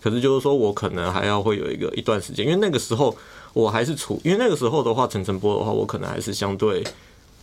[0.01, 3.13] 可是就是说我可能还要会有一个一段时间，因为那个时候
[3.53, 6.83] 我还是处，因为那个时候的话，陈晨波的话，我可能还是相对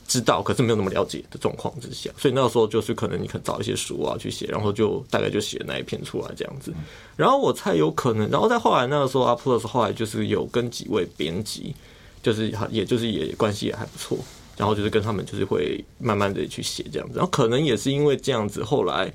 [0.07, 6.73] 知道，可是没有那么了解的状况之下，所以那个时候就是可能你可能找一些书啊去写，然后就大概就写那一篇出来这样子，
[7.17, 11.75] 然后我猜有可能，然后再后来那个时候 Up Plus 后来就是有跟几位编辑，
[12.23, 14.19] 就是也就是也关系也还不错，
[14.57, 19.13] 然后就是跟他们就是会慢慢的去写这样子，然后可能也是因为这样子，后来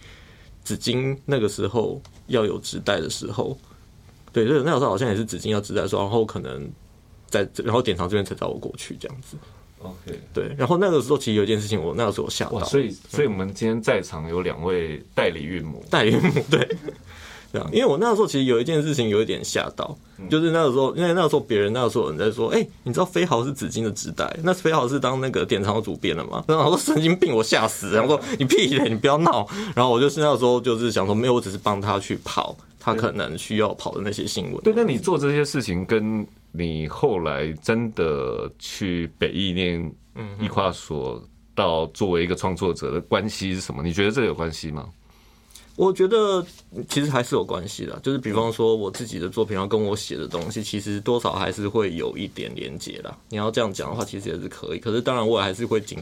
[0.63, 3.57] 纸巾那个时候要有纸袋的时候，
[4.33, 6.67] 对，对，那个时候好像也是纸巾要纸袋的时候，然后可能
[7.29, 9.37] 在然后典藏这边才找我过去这样子。
[9.79, 16.67] ，OK，对，然后那个时候其实有一件事情，我那个时候吓，到，所以，所以我们今天在场有两位代理孕母，代理孕母对，
[17.53, 19.97] 这样，因为我那个时候其实有一件事情有一点吓到，
[20.29, 26.43] 就是那个时候，因为那个时候别人那个时候有人在说，哎、你知道飞豪是紫金的纸袋，那飞豪是当那个典藏的主编的嘛？
[26.47, 32.55] 然后我说神经病，我吓死，然后说你屁嘞，你不要闹，然后我就是那个时候就是想说，没有，我只是帮他去跑
[32.87, 39.93] 他可能需要跑的那些新闻，对，那你做这些事情，跟你后来真的去北艺念
[40.39, 41.21] 艺跨所，
[41.53, 43.83] 到作为一个创作者的关系是什么？
[43.83, 44.87] 你觉得这有关系吗？
[45.75, 46.43] 我觉得
[46.87, 53.13] 其实还是有关系的，就是比方说我自己的作品，然后跟我写的东西，其实多少还是会有一点连接的。
[53.27, 54.79] 你要这样讲的话，其实也是可以。
[54.79, 55.99] 可是当然，我也还是会谨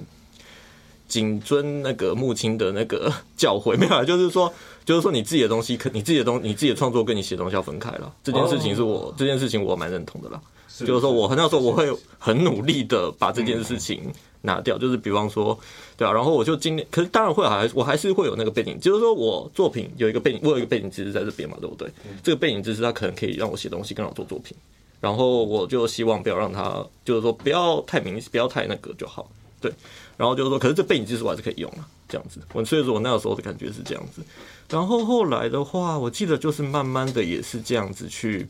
[1.08, 4.52] 谨遵那个母亲的那个 教诲，没有啦，就是说，
[4.84, 8.14] 就是说你自己的东西，可你自己的东，你自己的创作跟你写的东西要分开了。
[8.24, 10.42] 这件事情是我，这件事情我蛮认同的啦。
[10.80, 11.90] 就是说我那时候我会
[12.20, 15.58] 很努力的把这件事情拿掉，就是比方说，
[15.96, 21.90] 对啊，然后我就今年，可是当然会还我还是会有那个背景，就是说我作品有一个背景，我有一个背景知识在这边嘛，对不对？
[22.22, 24.58] 这个背景知识它可能可以让我写东西，更让我做作品，
[25.00, 29.30] 然后我就希望不要让它，就是说不要太明，不要太那个就好，
[29.62, 29.72] 对。
[30.18, 32.40] 然后就是说，可是这背景知识我还是可以用啊，这样子。
[32.54, 34.22] 我所以说我那个时候的感觉是这样子。
[34.70, 38.48] 然后后来的话，我记得就是慢慢的也是这样子去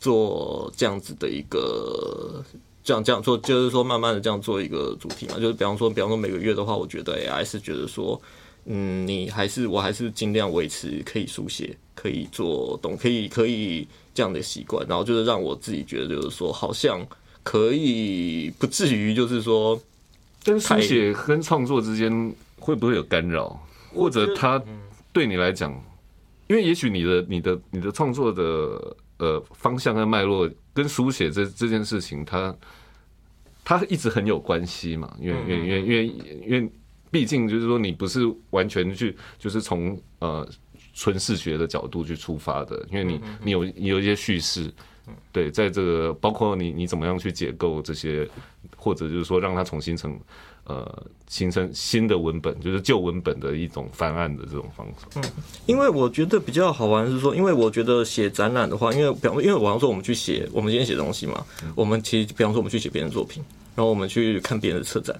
[0.00, 2.44] 做这样子的一个。
[2.84, 8.20] 这样这样做，就是说慢慢的这样做一个主题嘛，就是比方说，比方说每个月的话，我觉得也还是觉得说，
[8.64, 17.06] 嗯，你还是我还是尽量维持可以书写，可以做懂，可以可以这样的习惯，然后就是让我自己觉得就是说，好像
[17.44, 19.80] 可以不至于就是说，
[20.44, 23.60] 但是书写跟创作之间会不会有干扰，
[23.92, 24.62] 或者他
[25.12, 25.72] 对你来讲，
[26.48, 32.54] 因为也许你的你的你的创作的呃方向跟脉络跟书写这这件事情，它
[33.64, 36.06] 它一直很有关系嘛，因为因为因为因为
[36.46, 36.72] 因为
[37.10, 40.48] 毕竟就是说你不是完全去就是从呃
[40.94, 44.72] 纯视觉的角度去出发的，因为你你有你有一些叙事。
[45.32, 48.26] 对，在这个包括你你怎么样去解构这些，
[48.82, 50.18] 或者就是说让它重新成
[50.64, 55.06] 呃形成新的文本，就是旧文本的一种翻案的这种方式。
[55.14, 55.22] 嗯
[55.66, 63.40] 因为我觉得比较好玩是说，因为我觉得写展览的话，因为比方因为比方说我们去写，我们今天写东西嘛，我们其实比方说我们去写别人作品，
[63.76, 65.16] 然后我们去看别人的策展，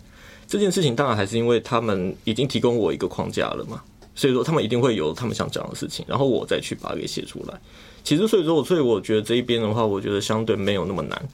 [0.48, 3.80] 这件事情当然还是因为他们已经提供我一个框架了嘛，
[4.14, 7.58] 所以说他们一定会有他们想讲的事情，然后我再去把它给写出来。
[8.04, 11.28] 其实所以说所以我觉得这一边的话，我觉得相对没有那么难。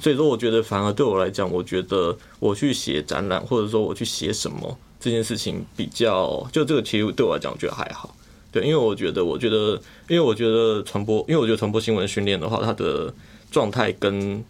[0.00, 8.14] 所以说，我觉得反而对我来讲，我觉得我去写展览，或者说我去写什么这件事情，比较就这个其实对我来讲，我觉得还好。
[8.50, 13.12] 对，因为我觉得，我觉得，因为我觉得传播，因为我觉得传播新闻训练的话，它的
[13.50, 14.44] 状态跟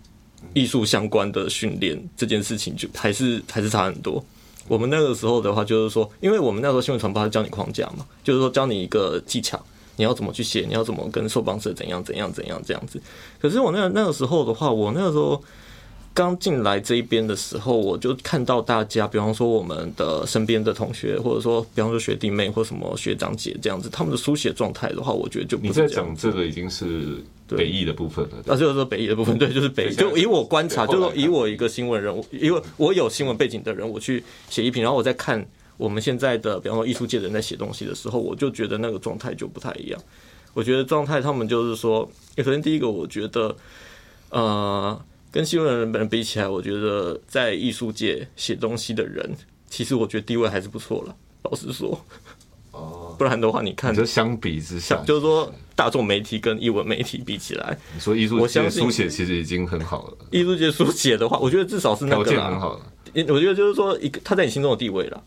[0.55, 4.25] 艺术相关的训练这件事情，就还是还是差很多。
[4.69, 9.65] 我们那个时候的话，就是说，因为我们那时候新闻传播，它教你框架嘛，就是说教你一个技巧。
[9.97, 10.65] 你要怎么去写？
[10.67, 13.01] 你要怎么跟受访者怎样怎样怎样这样子？
[13.41, 15.43] 可是我那那个时候的话，我那个时候
[16.15, 27.17] 刚进来这一边的时候，我就看到大家，比方说我们的身边的同学，或者说比方说学弟妹或什么学长姐这样子，他们的书写状态的话，我觉得就不你在讲这个已经是
[27.49, 29.95] 北艺的部分了，啊，就是说北艺的部分，对，就是北艺。
[29.95, 35.47] 就以我观察，就是说以我一个新闻人物，因为我有新闻背景的人，我去写一评，然后我再看
[35.83, 40.01] 我们现在的，比方说艺术界的人在写东西的时候，我就觉得那个状态就不太一样。
[40.55, 43.57] 我觉得状态，他们就是说，首先第一个，我觉得，
[44.31, 49.29] 呃，跟新闻人本人比起来，我觉得在艺术界写东西的人，
[49.69, 51.17] 其实我觉得地位还是不错了。
[51.43, 52.01] 老实说，
[52.71, 62.81] 哦，不然的话，你看，就相比之下，就是说大众媒体跟艺文媒体比起来，你说艺术界书写其实已经很好了，艺术界书写的话，我觉得至少是那条个很好了，
[63.29, 65.21] 我觉得就是说，一个他在你心中的地位啦。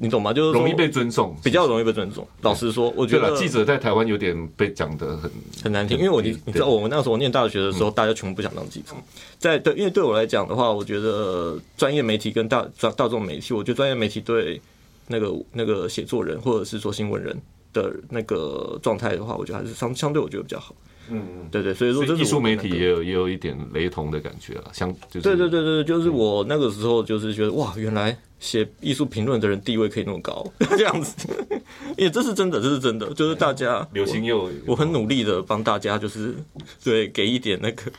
[0.00, 0.32] 哦，你懂吗？
[0.32, 2.26] 就是容易被尊重，比较容易被尊重。
[2.40, 5.30] 老实说，我觉得，记者在台湾有点被讲的很
[5.62, 8.94] 很难听，因为我你你知道，我们那时候念大学的时候，大家全部不想当记者。
[9.38, 14.60] 在对，因为对我来讲的话，我觉得专业媒体跟大大大众媒体，我觉得专业媒体对
[15.08, 17.36] 那个那个写作人或者是说新闻人
[17.72, 20.74] 的那个状态的话，我觉得还是相相对我觉得比较好。
[21.12, 30.44] 嗯，对对，所以说艺术媒体也有也有一点雷同的感觉啊，相就是对对对对，就是我那个时候就是觉得哇，原来写艺术评论的人地位可以那么高，
[30.76, 31.28] 这样子，
[31.96, 36.34] 也这是真的，这是真的，就是大家 流行又我很努力的帮大家，就是
[36.82, 37.92] 对给一点那个，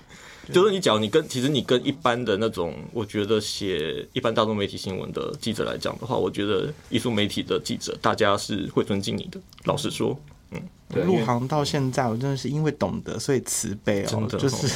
[0.51, 9.39] 就是你讲你跟其实你跟一般的那种，我觉得写一般大众媒体新闻的记者来讲的话，我觉得艺术媒体的记者大家是会尊敬你的。
[9.65, 10.19] 老实说，
[10.51, 10.61] 嗯。
[11.05, 14.37] 入行到现在，我真的是因为懂得，所以慈悲哦，真的。
[14.37, 14.67] 就是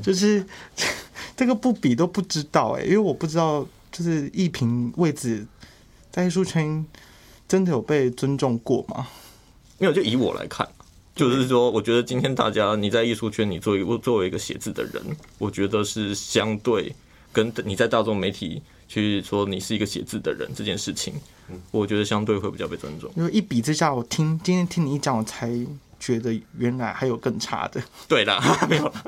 [0.00, 0.44] 就是
[1.36, 3.66] 这个不比都不知道哎，因为我不知道，
[3.98, 5.44] 就是艺评位置
[6.12, 6.86] 在艺术圈
[7.48, 9.08] 真的有被尊重过吗？
[9.78, 10.68] 没有就以我来看。
[11.16, 15.02] 就是说，我觉得今天大家你在艺术圈，你作为作为一个写字的人，
[15.38, 16.94] 我觉得是相对
[17.32, 21.14] 跟你在大众媒体去说你是一个写字的人这件事情，
[21.72, 23.10] 我觉得相对会比较被尊重。
[23.16, 25.50] 因为一比之下，我听今天听你一讲，我才
[25.98, 27.82] 觉得原来还有更差的。
[28.06, 28.40] 对啦，
[28.70, 29.04] 没有啦。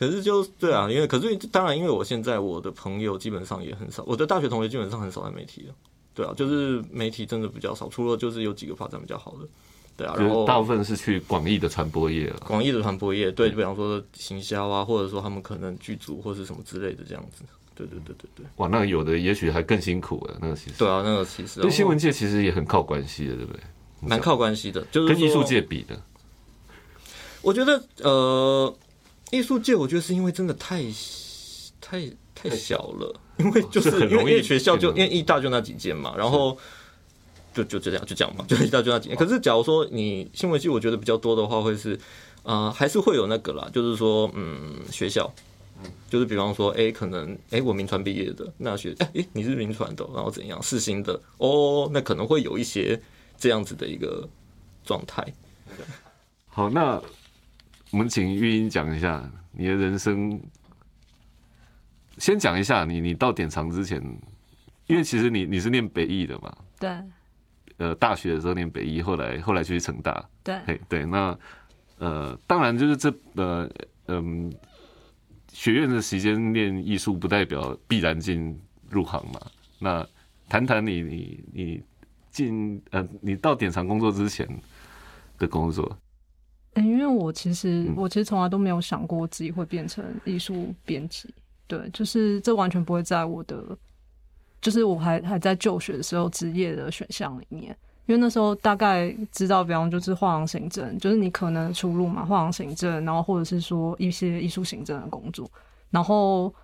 [0.00, 5.74] 可是就对啊，因为可是当然，因为我现在我的朋友基本上也很少，我的大学同学基本上很少在媒体了。
[6.14, 9.46] 对啊，就是媒体真的比较少，除了就是有几个发展比较好的，
[9.98, 12.40] 对啊，然后大部分是去广义的传播业了。
[12.46, 17.44] 广义的传播业，对，比方说行销啊，或者说他们可能剧组或是什么之类的这样子。
[17.74, 23.60] 对对对对对，哇，那有的也许还更辛苦了，那个其实对啊，那个其实对新闻界其实也很靠关系的，对不对？
[24.00, 26.02] 蛮靠关系的，就是跟艺术界比的，
[27.42, 28.74] 我觉得呃，
[29.30, 30.82] 艺术界我觉得是因为真的太
[31.80, 36.56] 太太小了，因为就是因为学校就因为艺大就那几间嘛，然后
[37.54, 39.16] 就就这样就这样嘛，就艺大就那几间。
[39.16, 41.98] 可是假如说你新闻系，我觉得比较多的话，会是
[42.42, 45.32] 呃还是会有那个啦，就是说嗯学校。
[46.10, 53.00] 就是比方说，哎、可能哎、我民传毕业的，那学哎、诶你是民传的，然后怎样四新的哦，那可能会有一些
[53.38, 54.28] 这样子的一个
[54.84, 55.26] 状态。
[56.48, 57.00] 好，那
[57.92, 60.40] 我们请玉英讲一下你的人生。
[62.18, 63.98] 先讲一下你，你到典藏之前，
[64.86, 66.90] 因为其实你你是念北艺的嘛，对
[67.78, 71.38] 呃，大学的时候念北艺，后来后来去成大，对嘿，对，那
[71.96, 73.66] 呃，当然就是这呃
[74.08, 74.52] 嗯、
[75.50, 78.60] 学院的时间念艺术，不代表必然进
[78.90, 79.40] 入行嘛。
[79.78, 80.06] 那
[80.46, 81.82] 谈谈你你你
[82.30, 84.46] 进呃，你到典藏工作之前
[85.38, 85.96] 的工作，
[86.74, 91.28] 嗯，因为我其实嗯我其实从来都没有想过自己会变成艺术编辑，
[91.66, 93.62] 对，就是这完全不会在我的，
[94.60, 105.50] 就是我还还在就学的时候职业的选项里面，因为那时候大概知道，比方就是画廊行政，就是你可能出路嘛，画廊行政，然后或者是说一些艺术行政的工作，
[105.90, 106.54] 然后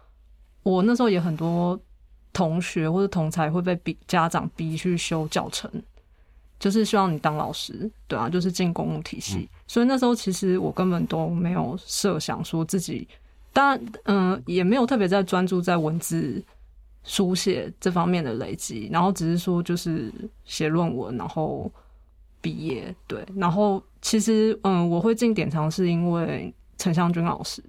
[0.62, 1.78] 我那时候也很多
[2.32, 5.68] 同学或者同才会被逼家长逼去修教程。
[6.58, 9.48] 就是希望你当老师，对啊，就是进公务体系。
[9.66, 13.06] 所以那时候其实我根本都没有设想说自己，
[13.52, 16.42] 当然，嗯、也没有特别在专注在文字
[17.04, 20.12] 书写这方面的累积，然后只是说就是
[20.44, 21.70] 写论文，然后
[22.40, 27.62] 毕业，对，然后其实嗯，我会进典藏是因为陈湘君老师，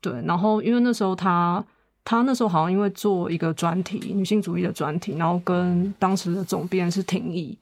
[0.00, 1.64] 对，然后因为那时候他。
[2.06, 7.56] 他那时候好像因为做一个专题，女性主义的专题，然后跟当时的总编是廷义，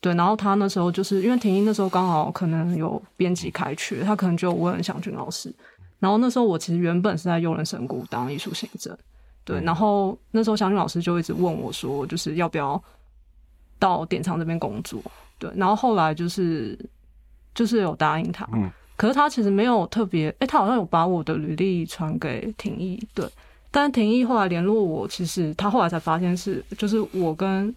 [0.00, 5.52] 对，然后他那时候就是因为婷婷那时候刚好可能有编辑开缺，他可能就有问祥俊老师。
[5.98, 8.96] 然后那时候我其实原本是在幼人神谷当艺术行政，
[9.44, 12.80] 对，然后那时候祥俊老师就一直问我说，就是要不要
[13.78, 15.02] 到典藏这边工作，
[15.38, 16.78] 对，然后后来就是
[17.54, 18.70] 就是有答应他，嗯。
[18.96, 23.28] 可是他其实没有特别，哎、他好像有把我的履历传给廷义，对，
[23.70, 27.74] 但廷义后来联络我，其实他后来才发现是，就是我跟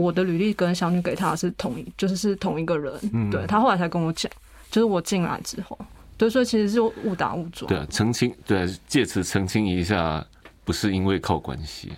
[0.00, 3.30] 我的履历跟小女给他的是同一，就是是同一个人，嗯。
[3.30, 4.32] 对他后来才跟我讲，
[4.70, 5.78] 就是我进来之后，
[6.16, 10.24] 对，所以其实是误打误撞，对啊，澄清，对啊，借此澄清一下，
[10.64, 11.92] 不是因为靠关系。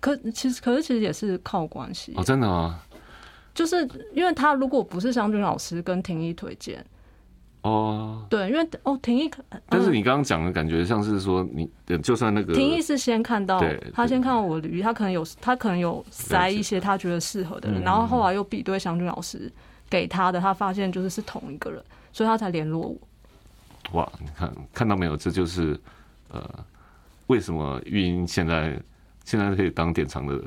[0.00, 2.80] 可其实可是其实也是靠关系，哦，真的吗？
[3.54, 6.84] 就是因为他如果不是湘军老师跟婷一推荐，
[7.62, 19.52] 哦，对，因为哦廷义可，但是嗯你刚刚讲的感觉像是说你，呃就算那个廷义是先看到对他先看到我的履历，他可能有他可能有塞一些他觉得适合的人，嗯然后后来又比对祥君老师
[19.90, 22.96] 给他的，他发现就是是同一个人，所以他才联络我。
[23.92, 25.14] 哇，你看看到没有？
[25.14, 25.78] 这就是
[26.30, 26.42] 呃，
[27.26, 28.80] 为什么玉英现在
[29.24, 30.42] 现在可以当典藏的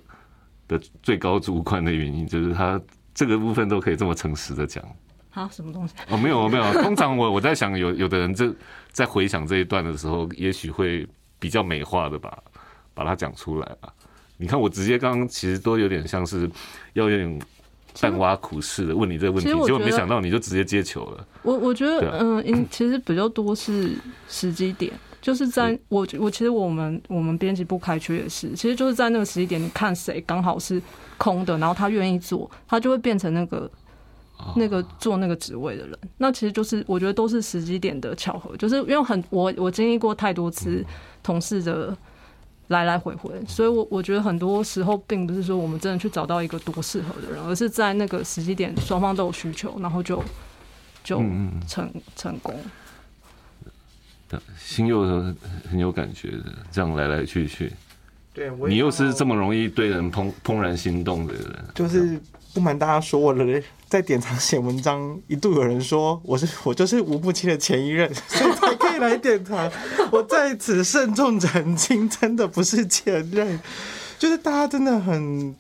[0.68, 2.82] 的最高主管的原因，就是他
[3.14, 4.84] 这个部分都可以这么诚实的讲。
[5.34, 5.94] 啊，什么东西？
[6.10, 8.54] 哦，没有没有，通常我我在想有有的人这
[8.92, 11.08] 在回想这一段的时候，也许会
[11.40, 12.38] 比较美化的吧
[12.94, 13.92] 把它讲出来吧。
[14.38, 16.50] 你看我直接刚刚其实都有点像是
[16.94, 17.42] 要有点
[18.00, 21.28] 淡挖苦似的问你这个问题，结果没想到你就直接接球了。
[21.44, 23.96] 我我觉得，嗯，因其实比较多是
[24.28, 30.82] 时机点，就是在我我其实我们我们编辑部开缺也是，其实就是在那个时机点，你看谁刚好是
[31.18, 33.70] 空的，然后他愿意做，他就会变成那个
[34.56, 35.98] 那个做那个职位的人。
[36.18, 40.86] 那其实就是我觉得都是时机点的巧合，就是因为很我我经历过太多次
[41.22, 41.96] 同事的。
[42.68, 50.24] 来来回回，所以我我觉得很多时候并不是说我们真的去找到一个多适合的人，而是在那个时机点双方都有需求，然后就
[51.04, 51.18] 就
[51.68, 52.56] 成成功。
[54.30, 55.36] 对心又很
[55.72, 57.72] 很有感觉的，这样来来去去，
[58.34, 62.18] 对，我你又是这么容易对人怦怦然心动的人，就是
[62.54, 63.44] 不瞒大家说，我的
[63.94, 69.72] 在典藏写文章，一度有人说我是我就是吴不清的前一任， 所以才可以来典藏。
[70.12, 73.60] 我在此慎重澄清，真的不是前任，
[74.18, 75.56] 就是大家真的很，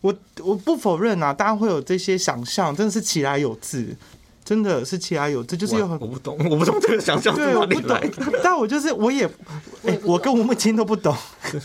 [0.00, 0.12] 我
[0.42, 3.96] 我不否认啊，大家会有这些想象，真的是其来有自，
[4.44, 9.24] 真的是其来有这，就是有很我不懂，我不懂这个想象对，是哪我不懂里来。，但我就是我也，
[9.86, 11.16] 哎、我跟吴木清都不懂，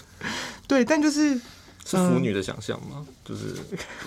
[0.70, 1.42] 对，但就是
[1.84, 3.06] 是腐女的想象吗？
[3.26, 3.56] 就是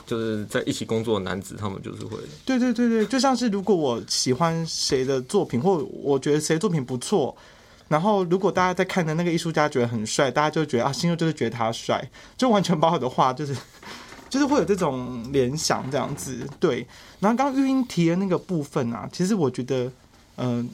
[0.07, 7.37] 就是在一起工作的男子，他们就是会对对对对，就像是如果我喜欢谁的作品，或我觉得谁作品不错，
[7.89, 13.57] 然后如果大家在看的那个艺术家觉得很帅，大家就觉得啊，心中就是觉得他帅，就完全把我的话就是
[14.31, 16.39] 就是会有这种联想这样子。
[16.61, 16.87] 对，
[17.19, 19.91] 然后刚刚玉英提的那个部分啊，其实我觉得，
[20.37, 20.69] 嗯、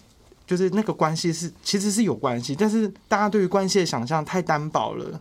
[0.46, 5.20] 就是那个关系是其实是有关系，但是大家对于关系的想象太单薄了。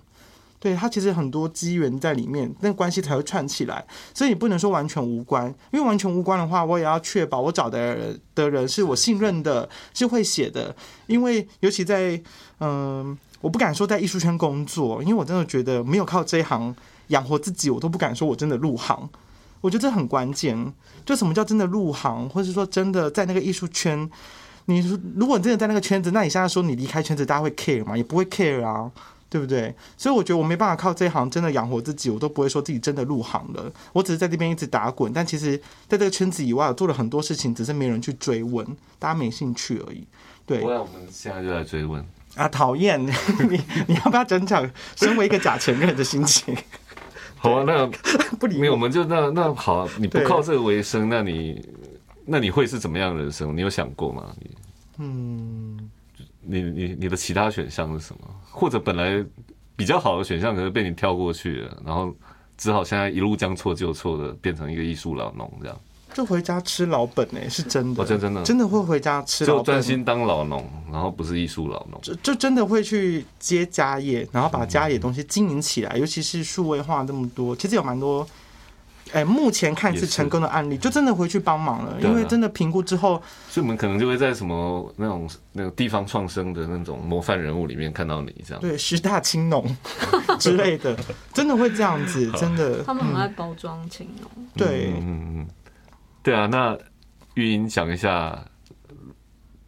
[0.59, 3.85] 对它其实很多机缘在里面，那关系才会串起来。
[4.13, 10.75] 所以你不能说完全无关，因为完全无关的话，我也要确保我找的人的人是我信任的，是会写的。
[11.07, 12.21] 因为尤其在
[12.59, 16.75] 嗯、我不敢说在艺术圈工作，因为我真的觉得没有靠这一行
[17.07, 19.09] 养活自己，我都不敢说我真的入行。
[19.61, 20.73] 我觉得这很关键，
[21.05, 24.09] 就什么叫真的入行，或是说真的在那个艺术圈。
[24.65, 24.79] 你
[25.15, 27.97] 如果你真的在那个圈子，那你现在说你离开圈子，大家会 care 吗？
[27.97, 28.91] 也不会 care 啊。
[29.29, 29.73] 对不对？
[29.95, 33.71] 所以我觉得我没办法靠这一行真的养活自己，我都不会说自己真的入行了。
[33.93, 35.57] 我只是在这边一直打滚，但其实
[35.87, 38.65] 在这个圈子以外，我做了很多事情，只是没人去追问，
[38.97, 40.07] 大家没兴趣而已。
[40.45, 42.03] 对不然我们现在就来追问。
[42.35, 43.11] 啊，讨厌 你，
[43.87, 46.55] 你要不要讲讲身为一个假前任的心情？
[47.37, 47.87] 好啊，那
[48.39, 51.63] 不理没有，我们就那那好啊，你不靠这个为生，那你
[52.25, 53.55] 那你会是怎么样的人生？
[53.55, 54.33] 你有想过吗？
[54.39, 54.57] 你
[54.97, 55.89] 嗯，
[56.41, 58.27] 你你你的其他选项是什么？
[58.59, 59.25] 或者本来
[59.75, 62.13] 比较好的选项，可是被你跳过去了，然后
[62.57, 65.79] 只好现在一路将错就错的变成一个艺术老农这样，
[66.13, 68.43] 就回家吃老本哎、是真的，哦真真的？
[68.43, 71.99] 真的会回家吃老本，就专心当老农，然后不是艺术老农。
[72.01, 78.27] 就就真的会去接家业，然后把家里的东西经营起来，尤其是数位化这么多，其实有蛮多，
[79.11, 88.61] 哎、目前看是成功的案例，就真的回去帮忙了，因为真的评估之后，所以我们可能就会在什么那种那种地方创生的那种模范人物里面看到你这样。
[88.61, 89.65] 对十大青农
[90.39, 90.95] 之类的，
[91.33, 94.93] 真的会这样子，真的他们很爱包装青农，对。
[94.97, 95.47] 嗯嗯嗯，
[96.21, 96.45] 对啊。
[96.45, 96.77] 那
[97.33, 98.37] 玉英讲一下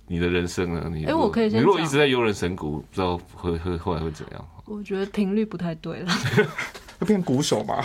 [0.08, 0.90] 你的人生呢？
[0.92, 4.48] 你哎如果我可以先你如果一直在悠人神谷，不知道会会后来会怎样？
[4.66, 6.14] 我觉得频率不太对了。
[7.00, 7.84] 会变鼓手嘛？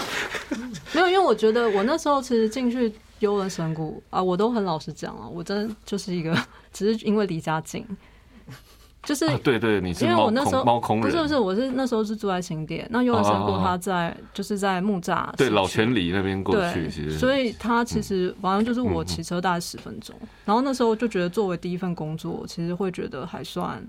[0.93, 6.37] 没有，因为我觉得我那时候其实进去幽人神谷啊，我都很老实讲啊，我真的就是一个，
[6.73, 7.87] 只是因为离家近。
[9.03, 20.13] 就是啊，对对，你是因为我那时候猫空人，不是不是，我是那时候是住在新店，那幽人神哦哦哦过他在就是在木栅对老泉里那边过去，其实，所以它其实反正就是我嗯骑车大概十分钟，
[20.45, 23.81] 然后那时候就觉得作为第一份工作，其实会觉得还算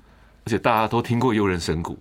[0.46, 1.98] 而且大家都听过幽人神谷，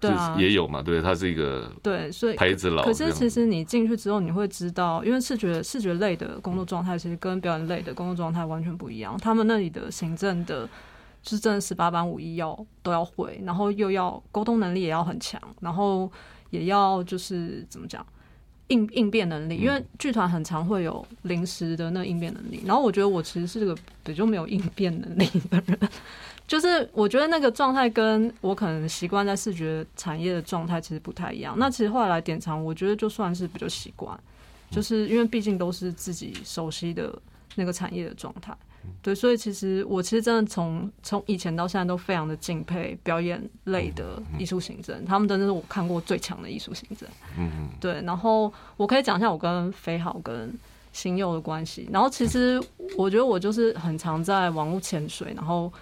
[0.00, 9.18] 对啊，也有嘛，对，它是一个对，所以牌子老可，是其实你进去之后，你会知道，因为视觉视觉类的工作状态，其实跟表演类的工作状态完全不一样。
[9.18, 10.66] 他们那里的行政的，
[11.22, 16.10] 就是真的十八般武艺要都要会，然后又要沟通能力也要很强，然后
[16.48, 18.04] 也要就是怎么讲
[18.68, 22.62] 应应变能力，因为剧团很常会有临时的那个应变能力。
[22.64, 25.78] 然后我觉得我其实是个比较没有应变能力的人。
[26.50, 31.54] 就是我觉得那个状态跟我可能习惯在视觉产业的状态其实不太一样。
[31.56, 34.18] 那其实后来来点场，我觉得就算是比较习惯，
[34.68, 37.16] 就是因为毕竟都是自己熟悉的
[37.54, 38.52] 那个产业的状态。
[39.00, 47.08] 对，所以其实我其实真的从从以前到现在都非常的敬佩表演类的艺术行政，他们真的是我看过最强的艺术行政。
[47.38, 50.52] 嗯嗯，对，然后我可以讲一下我跟飞好跟
[50.92, 51.88] 新佑的关系。
[51.92, 52.60] 然后其实
[52.98, 55.72] 我觉得我就是很常在网络潜水，然后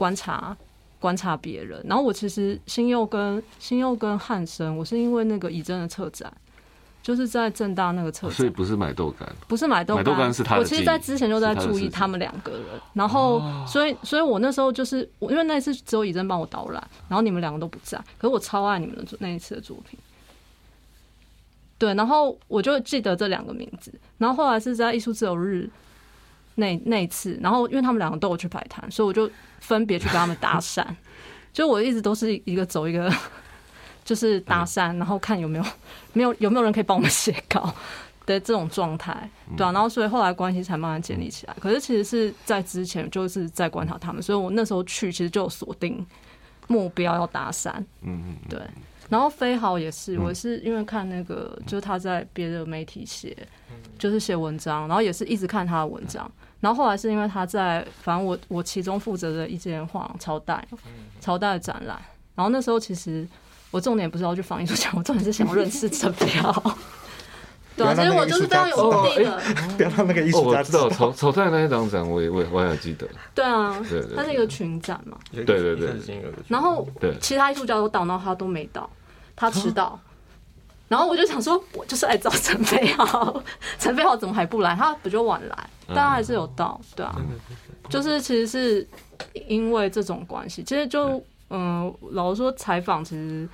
[0.00, 0.56] 观察
[0.98, 1.84] 观察别人。
[1.86, 6.32] 然后我其实新佑跟新佑跟汉生，我是因为那个以真的策展，
[7.02, 8.34] 就是在正大那个策展。
[8.34, 12.62] 所以不是买豆干，不是买豆干豆干是他的我其实，在之前就在注意他们两个人，
[12.94, 19.98] 然后，所以，所以我那时候就是，我因为那一次只有以真帮我导览，然后你们两个都不在，可是我超爱你们的作那一次的作品，
[21.76, 25.68] 对，然后我就记得这两个名字，然后后来是在艺术自由日
[26.56, 29.30] 那那一次，然后因为他们两个都有去摆摊，所以我就
[29.60, 30.84] 分别去跟他们搭讪，
[31.52, 33.12] 就我一直都是一个走一个
[34.04, 35.64] 就是搭讪，然后看有没有
[36.12, 37.72] 没有有没有人可以帮我们写稿
[38.26, 41.56] 的这种状态，对啊，然后所以后来关系才慢慢建立起来。
[41.60, 46.04] 可是其实是在之前就是在观察他们，所以我那时候去其实就有锁定
[46.68, 47.72] 目标要搭讪，
[48.02, 48.60] 嗯嗯，对。
[49.10, 53.36] 然后飞豪也是，我是因为看那个，就是他在别的媒体写，
[53.98, 56.30] 就是写文章，然后也是一直看他的文章。
[56.60, 60.64] 然后后来是因为他在，反正我我其中负责的一间画廊朝代，
[61.20, 62.00] 朝代的展览。
[62.36, 63.26] 然后那时候其实
[63.70, 66.52] 我重点不是要去访艺术家，我重点是想要认识陈彪。
[67.76, 69.40] 对啊，其实我就是非常有目的的。
[69.78, 75.16] 不要让那个艺哦，术家我知道草草太那一张展，我也我也我也记得，对啊对对，它是一个群展嘛。
[75.32, 75.88] 对对对
[76.48, 77.16] 然后对。
[77.20, 78.90] 其他艺术家都到，然后他都没到，
[79.40, 79.98] 他迟到。
[80.88, 83.42] 然后我就想说，我就是来找陈飞豪，
[83.78, 84.74] 陈飞豪怎么还不来？
[84.74, 87.16] 他不就晚来，但他还是有到，对啊。
[87.88, 88.86] 就是其实是
[89.48, 93.48] 因为这种关系，其实就嗯，老实说，采访其实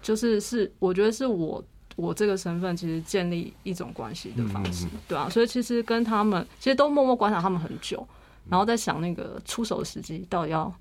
[0.00, 1.62] 就是是我觉得是我
[1.96, 5.28] 我这个身份其实建立一种关系的方式，对啊。
[5.28, 8.06] 所以其实跟他们其实都默默观察他们很久，
[8.48, 10.72] 然后在想那个出手的时机到底要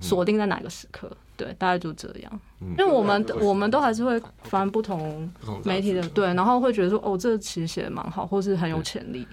[0.00, 2.40] 锁定在哪个时刻，对，大概就这样。
[2.60, 5.30] 因为我们我们都还是会翻不同
[5.64, 9.26] 媒体的，对，然后会觉得说，哦，这个其实写的蛮好，或是很有潜力，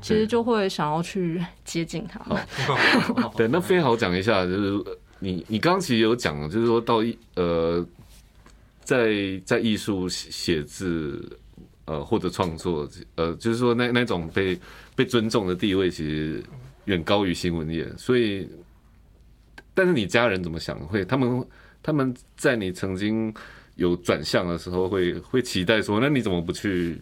[0.00, 2.40] 其实就会想要去接近他们。
[3.36, 7.84] 对，那飞豪讲一下，就是呃你你刚刚其实有讲，就是说到艺呃，
[8.84, 11.38] 在在艺术写写字
[11.86, 14.58] 呃或者创作呃，就是说那那种被
[14.94, 16.42] 被尊重的地位，其实
[16.84, 18.48] 远高于新闻业，所以，
[19.74, 20.78] 但是你家人怎么想？
[20.86, 21.46] 会他们
[21.82, 23.32] 他们在你曾经
[23.76, 27.00] 有转向的时候会，会期待说，那你怎么不去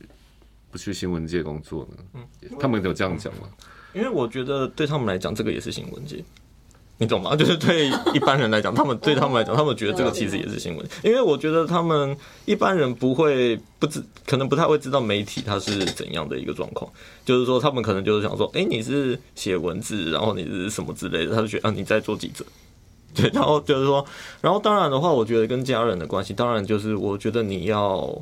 [0.70, 2.04] 不去新闻界工作呢？
[2.14, 3.48] 嗯他们有这样讲吗？
[3.94, 6.22] 因为我觉得对他们来讲，这个也是新闻界，
[6.98, 7.34] 你懂吗？
[7.36, 10.86] 就是对一般人来讲，他们 对他们来讲，他们觉得这个其实也是新闻。
[11.02, 16.90] 因为我觉得他们一般人不会不知，可能不太会知道媒体它是怎样的一个状况。
[17.24, 22.44] 就是说，他们可能就是想说，哎、你是写文字，然后你是什么之类的，他就觉得啊，你在做记者。
[23.14, 24.04] 对，然后就是说，
[24.40, 28.16] 然后当然的话，我觉得跟家人的关系，当然就是我觉得你要，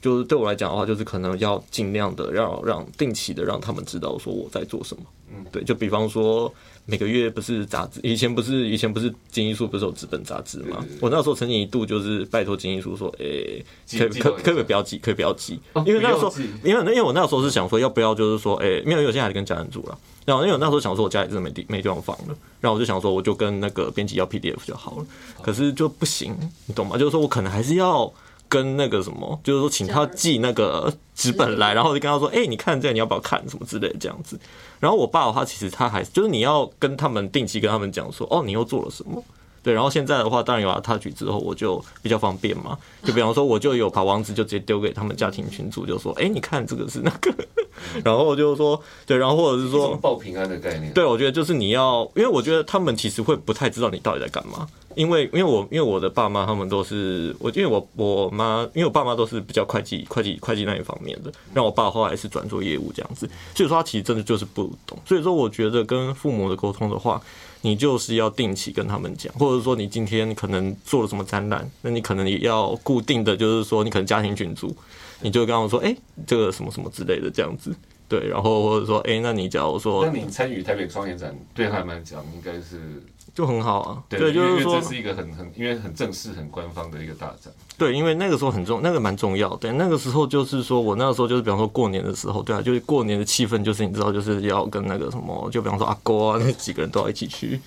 [0.00, 5.02] 就是对我来讲的话，就是可能要尽量的要让定期的让他们知道说我在做什么。
[5.30, 6.52] 嗯，对，就比方说
[6.86, 10.84] 每个月不是杂志，以前不是以前不是金艺术不是有纸本杂志吗？
[11.00, 13.64] 我那时候曾经一度就是拜托金艺术说，诶、
[13.98, 16.32] 可可可可不可以不要寄，可以不要寄，因为那个时候
[16.62, 19.98] 因为因为我那个时候是想说要不要就是说，诶、因为有些还是跟家人住了。
[20.24, 25.06] 然后因为我那时候想说，我家里真的没地没地方放了，然后我就想说，我就跟那个编辑要 PDF 就好了。
[25.40, 26.98] 可是就不行，你懂吗？
[26.98, 28.12] 就是说我可能还是要
[28.48, 34.38] 跟那个什么，就是说请他寄那个纸本来，然后就跟他说，哎、你看这个你要不要看什么之类的这样子。
[34.80, 39.22] 然后我爸的话，其实他还就是你要跟他们定期跟他们讲说，哦，你又做了什么。
[39.66, 42.78] 对，然后现在的话，当然有了 Touch 之后，我就比较方便嘛。
[43.02, 47.34] 就比方说，我就有把网址就直接丢给他们家庭群组，就说：“哎，你看这个是那个。
[48.04, 50.92] ”然后就是说，对，然后或者是说，报平安的概念。
[50.92, 67.20] 对，我觉得就是你要，因为我觉得他们其实会不太知道你到底在干嘛，因为因为我因为我的爸妈他们都是我，因为我我妈因为我爸妈都是比较会计会计会计那一方面的，让我爸后来是转做业务这样子，所以说他其实真的就是不懂，所以说我觉得跟父母的沟通的话。
[67.66, 74.72] 你就是要定期跟他们讲，或者说你今天可能做了什么展览，那你可能也要固定的就是说，你可能家庭群组，
[75.20, 75.92] 你就跟我说，哎、
[76.24, 77.74] 这个什么什么之类的这样子，
[78.08, 83.02] 对，然后或者说，哎、那你假如说那你参与台北双年展，对他们来讲应该是
[83.36, 87.52] 就很好啊，对，就是说这是一个很很因为很正式、很官方的一个大展。
[87.76, 89.70] 对，因为那个时候很重，那个蛮重要对。
[89.72, 97.60] 那个时候就是说我那个时候就是，比方说过年的时候，对啊，就是过年的气氛，就是你知道，就是要跟那个什么，就比方说阿哥啊那几个人都要一起去，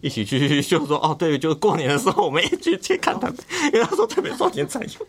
[0.00, 3.36] 一起去， 就是说哦，对，就是过年的时候我们一起去看他们，
[3.72, 5.06] 因为他说特别少年才有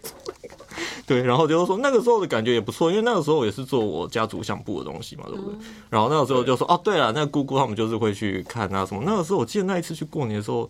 [1.05, 5.57] 对，然后就是说那个时候的感觉也不错，因为那个时候也是做我家族相簿的东西嘛，对不对？
[5.89, 9.03] 然后那个时候就说哦，对了，那个姑姑他们就是会去看啊什么。
[9.05, 10.69] 那个时候我记得那一次去过年的时候，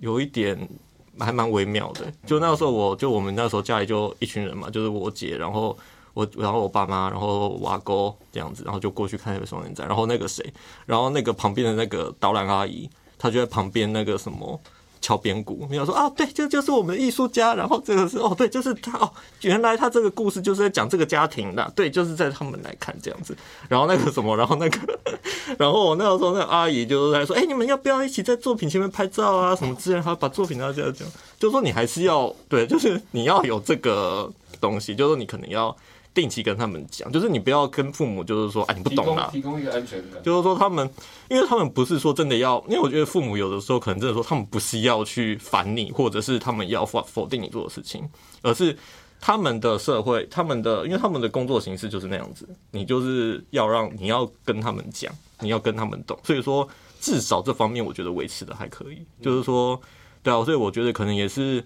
[0.00, 0.68] 有一点
[1.18, 2.12] 还蛮微妙的。
[2.26, 5.76] 就那个时候我，就我们那时候家里就一群人嘛，就是我姐，然后
[6.14, 9.86] 我，然后我爸妈，然后我阿公这样子，然后就过去看那个双人展。
[9.86, 10.44] 然后那个谁，
[10.86, 12.88] 然后那个旁边的那个导览阿姨，
[13.18, 14.60] 她就在旁边那个什么。
[15.00, 17.54] 敲边鼓，你想说啊，对，这就是我们艺术家。
[17.54, 19.10] 然后这个是哦，对，就是他哦，
[19.42, 23.36] 原来他这个故事就是在讲这个家庭的，对，就是在他们来看这样子。
[23.68, 24.98] 然后那个什么， 然后那个，
[25.58, 31.06] 然后我那个时候那个阿姨就是在说，哎、你们要不要一起在作品前面拍照啊，什么之类，还要把作品拿这样讲，
[31.38, 34.30] 就说你还是要对，就是你要有这个
[34.60, 35.74] 东西，就是说你可能要
[36.16, 40.22] 定期跟他们讲，就是你不要跟父母就是说，哎、你不懂啦，供提供一个安全感。
[40.22, 40.90] 就是说他们，
[41.28, 48.02] 因为他们不是说真的要，因为我觉得父母有的时候可能真的说他们不是要去烦你，或者是他们要否否定你做的事情，
[48.40, 48.74] 而是
[49.20, 56.66] 他们的社会，他们的，因为他们的工作形式就是那样子，你就是要让你要跟他们讲，你要跟他们懂，所以说
[56.98, 59.78] 至少这方面我觉得维持的还可以，就是说，
[60.22, 61.62] 对啊，所以我觉得可能也是。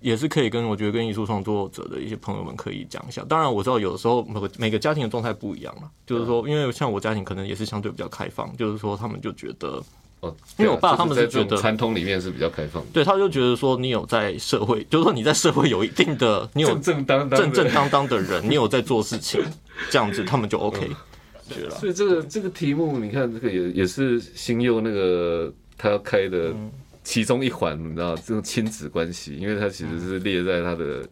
[0.00, 3.24] 也是可以跟我觉得跟艺术创作者的一些朋友们可以讲一下。
[3.28, 9.82] 当然我知道有的时候每个每个家庭的状态不一样了，就是说，因为像我家庭可能也是相对比较开放，就是说他们就觉得，
[10.20, 19.42] 哦，因为我爸他们是觉得种传统里面是比较开放的，对，他就觉得说你有在社会，就是说你在社会有一定的，你有正正当当正正当当的人，你有在做事情，
[19.90, 20.88] 这样子他们就 OK。
[21.80, 26.70] 所以这个这个题目，你看这个也也是新佑那个他要开的嗯
[27.08, 31.08] 其中一环，你知道这种亲子关系，因为他其实是列在他的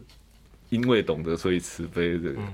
[0.69, 2.53] 因为懂得所以慈悲这个，嗯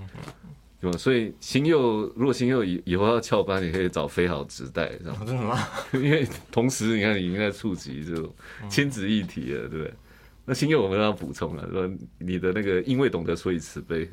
[0.80, 0.96] 对吧？
[0.96, 5.58] 所以新佑如果新佑以以后要翘班，你可以找飞好直带，这样，真的吗？
[5.92, 8.32] 因为同时你看你已经在触及这种
[8.68, 9.92] 亲子议题了，对不对？
[10.44, 14.08] 那新佑我们要补充了，说你的那个因为懂得所以慈悲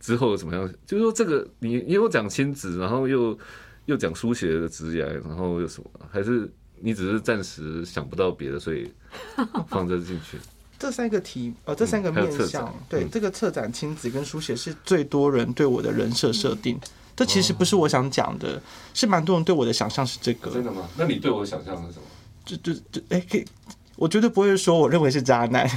[0.00, 0.70] 之后怎么样？
[0.84, 3.38] 就是说这个你你有讲亲子，然后又
[3.86, 5.90] 又讲书写的职业，然后又什么？
[6.10, 6.50] 还是
[6.80, 8.90] 你只是暂时想不到别的，所以
[9.68, 10.38] 放这进去？
[10.78, 16.78] 这三个题，呃，这三个面向展，对、嗯这个策展亲子跟书写是最多人对我的人设设定。
[17.16, 18.60] 这其实不是我想讲的，
[18.92, 20.50] 是蛮多人对我的想象是这个。
[20.50, 20.86] 真的吗？
[20.98, 22.04] 那你对我的想象是什么？
[22.44, 23.44] 就就就哎，可以，
[23.96, 25.66] 我绝对不会说我认为是渣男。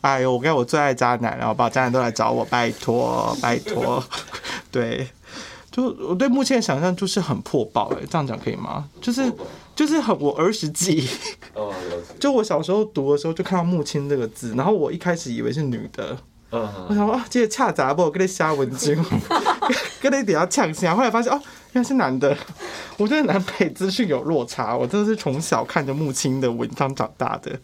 [0.00, 4.02] 哎呦，我跟我最爱渣男，然后把渣男都来找我，拜托拜托。
[4.72, 5.08] 对，
[5.78, 8.84] 就我对目前的想象就是很破爆，哎，这样讲可以吗？
[9.00, 9.32] 就是
[9.76, 11.08] 就是很我儿时记忆。
[11.54, 11.72] 哦，
[12.18, 16.18] 就我小时候读的时候，就看到“木青”这个字，然后我一开始以为是女的，
[16.50, 16.58] 我
[16.90, 18.96] 嗯，想说啊，这个恰杂不，跟那瞎文经，
[20.02, 21.40] 跟那底下呛下，后来发现哦，
[21.74, 22.36] 原来是男的。
[22.96, 27.56] 我觉得南北资讯有落差，我真的是从小看着木青的文章长大的。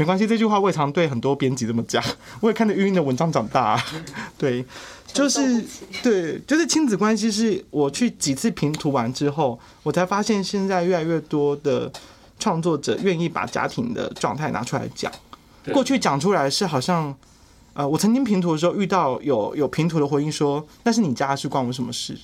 [0.00, 2.02] 没关系，这句话我也常对很多编辑这么讲，
[2.40, 3.78] 我也看着晕晕的文章长大、
[4.38, 4.64] 对，
[5.12, 5.62] 就是
[6.02, 11.92] 对，就是亲子关系是我去几次评图完之后，我才发现现在越来越多的
[12.38, 15.12] 创作者愿意把家庭的状态拿出来讲。
[15.70, 17.14] 过去讲出来是好像，
[17.74, 22.16] 呃，我曾经评图的时候遇到有有评图的回应说，那是你家的事，关我什么事？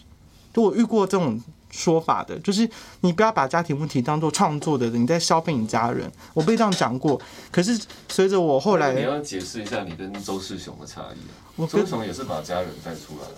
[0.55, 1.39] 就我遇过这种
[1.77, 2.69] 说法的，就是
[3.03, 6.11] 你不要把家庭问题当做创作的，你在消费你家人。
[6.33, 7.21] 我被这样讲过，
[7.53, 11.45] 可是随着我后来你，要解释一下你跟周世雄的差异啊。
[11.57, 13.35] 我跟周世雄也是把家人带出来的。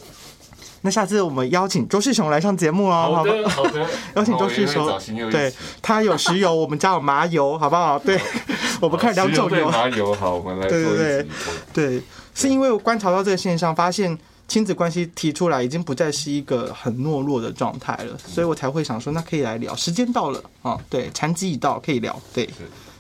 [0.82, 3.32] 那下次我们邀请周世雄来上节目哦，好吧？
[3.32, 3.84] 的，好的。
[4.14, 4.88] 邀请周世雄
[5.28, 7.98] 对他有石油，我们家有麻油，好不好？
[8.06, 8.20] 对，
[8.80, 9.50] 我们看两种油。
[9.50, 11.28] 对麻油好，我们来做对对一集。
[11.72, 14.16] 对，是因为我观察到这个现象，发现
[14.48, 19.76] 亲子关系提出来已经不再是一个很懦弱的状态了，所以我才会想说，那可以来聊。
[19.76, 22.18] 时间到了啊，对，禅机已到，可以聊。
[22.32, 22.48] 对，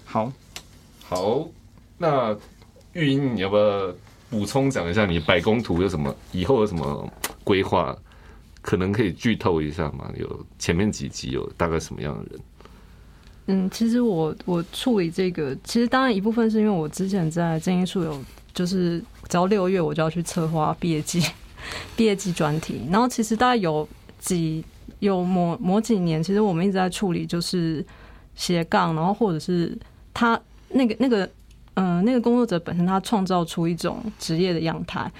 [0.04, 0.30] 好，
[1.02, 1.48] 好，
[1.96, 2.36] 那
[2.92, 3.92] 玉英，你要不要
[4.28, 7.10] 补充讲一下你百工图有什么以后有什么
[7.42, 7.96] 规划？
[8.60, 10.10] 可能可以剧透一下嘛？
[10.18, 12.40] 有前面几集有大概什么样的人？
[13.46, 18.22] 嗯，其实我我处理这个，其实当然一部分是因为我之前在正音术有，
[18.52, 21.22] 就是只要六月我就要去策划毕业季
[21.96, 23.86] 毕业季专题，然后其实大概有
[24.18, 24.64] 几
[25.00, 27.84] 有某某几年，其实我们一直在处理就是
[28.34, 29.76] 斜杠，然后或者是
[30.14, 31.28] 他那个那个
[31.74, 35.10] 嗯那个工作者本身他创造出一种职业的样态，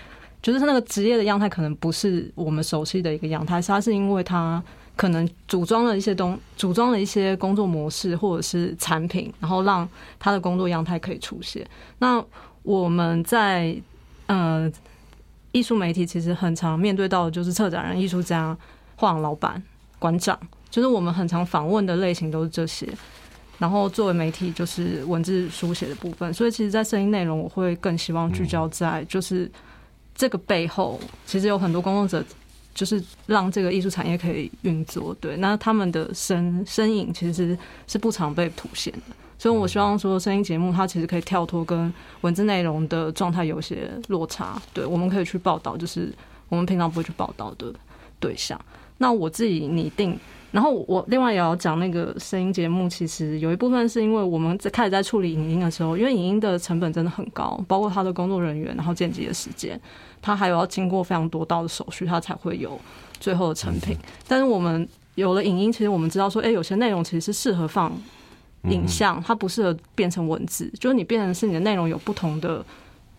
[0.43, 4.63] 就是他那个职业的样态可能不是我们熟悉的一个样态，他是因为他。
[4.97, 9.89] 可能组装了一些东，组装了一些工作模式或者是产品，然后让
[10.19, 11.65] 他的工作样态可以出现。
[12.01, 12.21] 那
[12.65, 13.81] 我们在
[14.29, 14.73] 呃
[15.53, 18.57] 艺术媒体其实很常面对到的就是策展人、艺术家、
[18.97, 19.63] 画廊老板、
[19.99, 20.39] 馆长，
[20.71, 22.89] 就是我们很常访问的类型都是这些。
[23.59, 29.51] 然后作为媒体，就是文字书写的部分，所以其实，在声音内容，我会更希望聚焦在就是
[30.15, 32.27] 这个背后，其实有很多工作者。
[32.75, 37.59] 就是让这个艺术产业可以运作，对，那他们的身身影其实
[37.89, 46.13] 是不常被凸显的，所以我希望说声音节目它其实可以跳脱跟文字内容的状态有些落差，对，我们可以去报道，就是
[46.49, 47.73] 我们平常不会去报道的
[48.19, 48.61] 对象。
[48.99, 50.19] 那我自己拟定，
[50.51, 59.81] 然后我另外也要讲那个声音节目，其实有一部分是因为我们在开始在处理影音的时候，因为影音的成本真的很高，包括他的工作人员，然后剪辑的时间。
[60.21, 62.77] 它还有要经过非常多道的手续，它才会有
[63.21, 63.97] 最后的成品。
[64.27, 67.93] 但是我们有了影音，其实我们知道说，哎，有些内容其实是适合放
[68.71, 70.71] 影像，它不适合变成文字。
[70.79, 72.65] 就是你变成是你的内容有不同的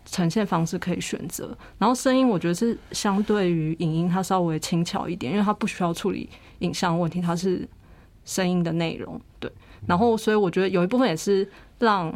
[0.06, 1.56] 呈现方式可以选择。
[1.78, 6.28] 然后声音，我觉得是相对于影音，它稍微轻巧一点，因为它不需要处理
[6.60, 7.68] 影像问题，它是
[8.24, 9.20] 声音的内容。
[9.38, 9.50] 对，
[9.86, 11.48] 然后所以我觉得有一部分也是
[11.78, 12.12] 让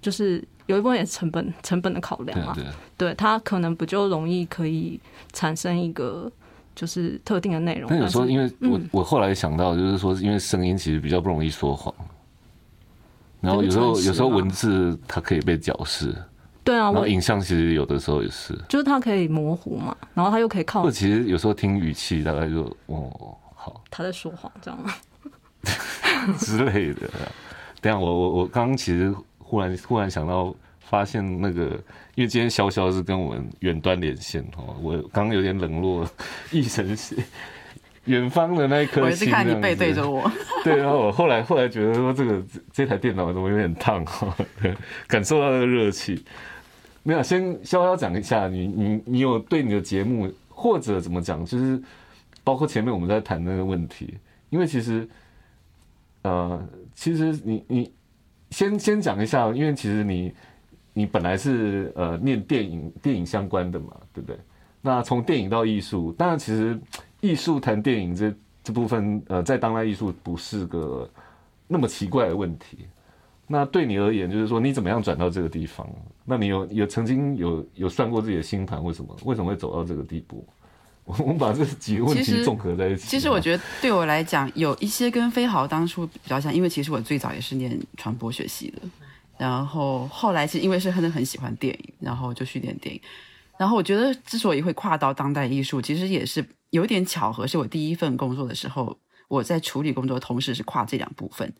[0.00, 0.42] 就是。
[0.66, 2.56] 有一部分也是成本成本的考量嘛，
[2.96, 4.98] 对它可能不就容易可以
[5.30, 6.32] 产生一个
[6.74, 7.86] 就是特定的内容。
[7.90, 11.94] 但有时候，因为我我后来想到，就是说，因为声音其实比较不容易说谎，
[13.44, 16.14] 然后有时候有时候文字它可以被矫饰，
[16.64, 20.90] 对啊，然后影像其实有的时候也是，就是它可以模糊嘛，然后它又可以靠。
[20.90, 24.94] 其实有时候听语气，大概就哦好，他在说谎，这样吗？
[26.38, 27.08] 之类的。
[27.80, 29.14] 等下，我我我刚刚其实。
[29.46, 31.78] 忽然忽然想到，发现那个，
[32.14, 36.08] 因为今天潇潇是跟我们远端连线哦，我刚刚有点冷落，
[36.50, 37.14] 易神是
[38.06, 39.02] 远方的那一颗星。
[39.02, 40.30] 我是看你背对着我。
[40.64, 42.42] 对，然后我后来后来觉得说，这个
[42.72, 44.34] 这台电脑怎么有点烫哈，
[45.06, 46.24] 感受到那个热气。
[47.02, 51.80] 没有，先稍稍讲一下，你你你有对你的节目或者怎么讲，就是
[52.42, 54.14] 包括前面我们在谈那个问题，
[54.50, 55.08] 因为其实，
[56.22, 57.92] 呃，其实你你。
[58.50, 60.32] 先先讲一下，因为其实你
[60.92, 64.38] 你本来是呃念电影电影相关的嘛，对不对？
[64.80, 66.78] 那从电影到艺术，当然其实
[67.24, 71.08] 艺术谈电影这这部分，呃，在当代艺术不是个
[71.66, 72.86] 那么奇怪的问题。
[73.46, 75.88] 那对你而言，就是说你怎么样转到这个地方？
[76.24, 78.82] 那你有有曾经有有算过自己的星盘？
[78.84, 80.46] 为什么为什么会走到这个地步？
[81.04, 83.08] 我们把这几个问题综合在一起。
[83.08, 88.82] 其实我觉得对我来讲，有一些跟飞豪当初比较像，因为其实我最早也是念传播学系的，
[89.36, 93.00] 然后后来是因为是真的很喜欢电影，然后就去念电影。
[93.58, 96.42] 然后我觉得之所以会跨到当代艺术，其实也是
[96.74, 98.98] 有点巧合，是我第一份工作的时候，
[99.28, 101.54] 我在处理工作同时是跨这两部分。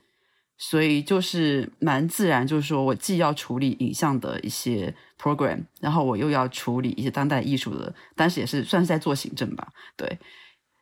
[0.56, 10.18] 所以就是蛮自然，就是说我既要处理影像的一些 program，然后我又要处理一些当代艺术的，但是也是算是在做行政吧，对。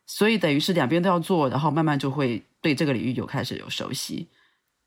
[0.06, 4.28] 所以等于是两边都要做，然后慢慢就会对这个领域有开始有熟悉。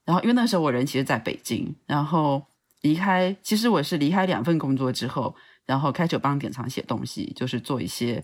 [0.05, 2.43] 然后因为那时候我人其实在北京，然后
[2.81, 5.35] 离开，其实我是离开两份工作之后，
[5.65, 8.23] 然后开始帮典藏写东西，就是做一些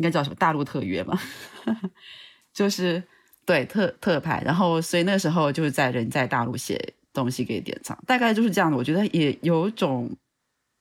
[0.00, 1.16] 应该叫什么大陆特约嘛，
[2.52, 3.02] 就是。
[3.46, 8.76] 对特特派，然后所以那时候就是在人在大陆写东西给典藏，大概就是这样的。
[8.76, 10.14] 我觉得也有种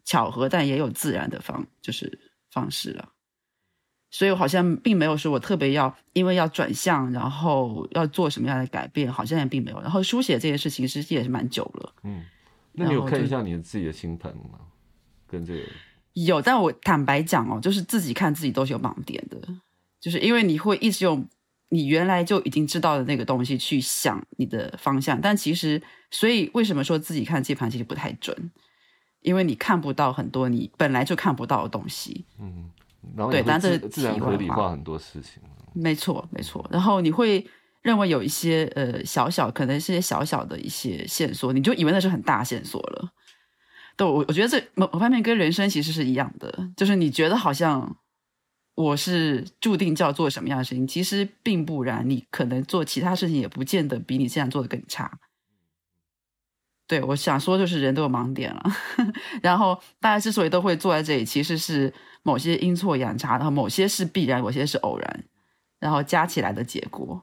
[0.03, 2.19] 巧合，但也有自然的方就是
[2.51, 3.09] 方式了。
[4.11, 9.81] 所以我好像并没有说我特别要因为要转向，然后要做什么样的改变，好像也并没有。
[9.81, 11.93] 然后书写这件事情其实也是蛮久了。
[12.03, 12.23] 嗯，
[12.73, 14.59] 那你有看一下你自己的星盘吗？
[15.25, 15.63] 跟这个
[16.13, 19.37] 有，但我坦白讲哦，就是自己看自己都是有盲点的，
[19.99, 21.27] 就是因为你会一直用。
[21.71, 25.79] 你原来就已经知道的那个东西去想你的方向，但其实，
[26.09, 28.35] 所以为什么说自己看这盘其实不太准？
[29.21, 32.25] 因为你看不到很多你本来就看不到的东西。
[32.39, 32.71] 嗯，
[33.15, 35.43] 然后对，但这自然合理化很多事情。
[35.73, 36.67] 没错，没错。
[36.71, 37.45] 然后你会
[37.83, 43.11] 认为有一些呃小小，可能是些小小的一些线索，你就以为那是很大线索了。
[43.99, 47.97] 对我我觉得这某某方面跟人生其实是一样的，就是你觉得好像
[48.75, 55.19] 我是注定就要做什么样的事情，其实并不然，你可能做其他事情也不见得比你现在做的更差。
[56.87, 58.63] 对，我想说就是人都有盲点了，
[59.43, 61.93] 然后大家之所以都会坐在这里，其实是
[62.23, 65.23] 某些阴错阳差，然后某些是必然，某些是偶然，
[65.77, 67.21] 然后加起来的结果。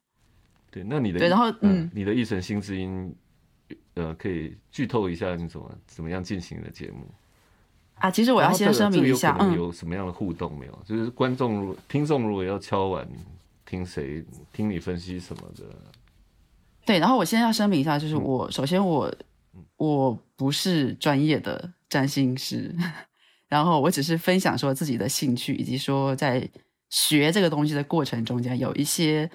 [0.70, 3.12] 对，那你的对然后嗯嗯，你的一神心之音，
[3.96, 7.04] 呃，可以剧透一下你怎么怎么样进行的节目？
[7.94, 10.82] 啊，其实我要先声明一下，嗯，有可能有什么样的互动没有？
[10.84, 13.08] 就是观众如听众如果要敲碗
[13.64, 14.22] 听谁
[14.52, 15.64] 听你分析什么的，
[16.84, 19.12] 对，然后我先要声明一下，嗯就是我、首先我
[19.78, 22.76] 我不是专业的占星师，
[23.48, 26.46] 然后我只是分享说自己的兴趣，以及说在
[26.90, 29.30] 学这个东西的过程中间有一些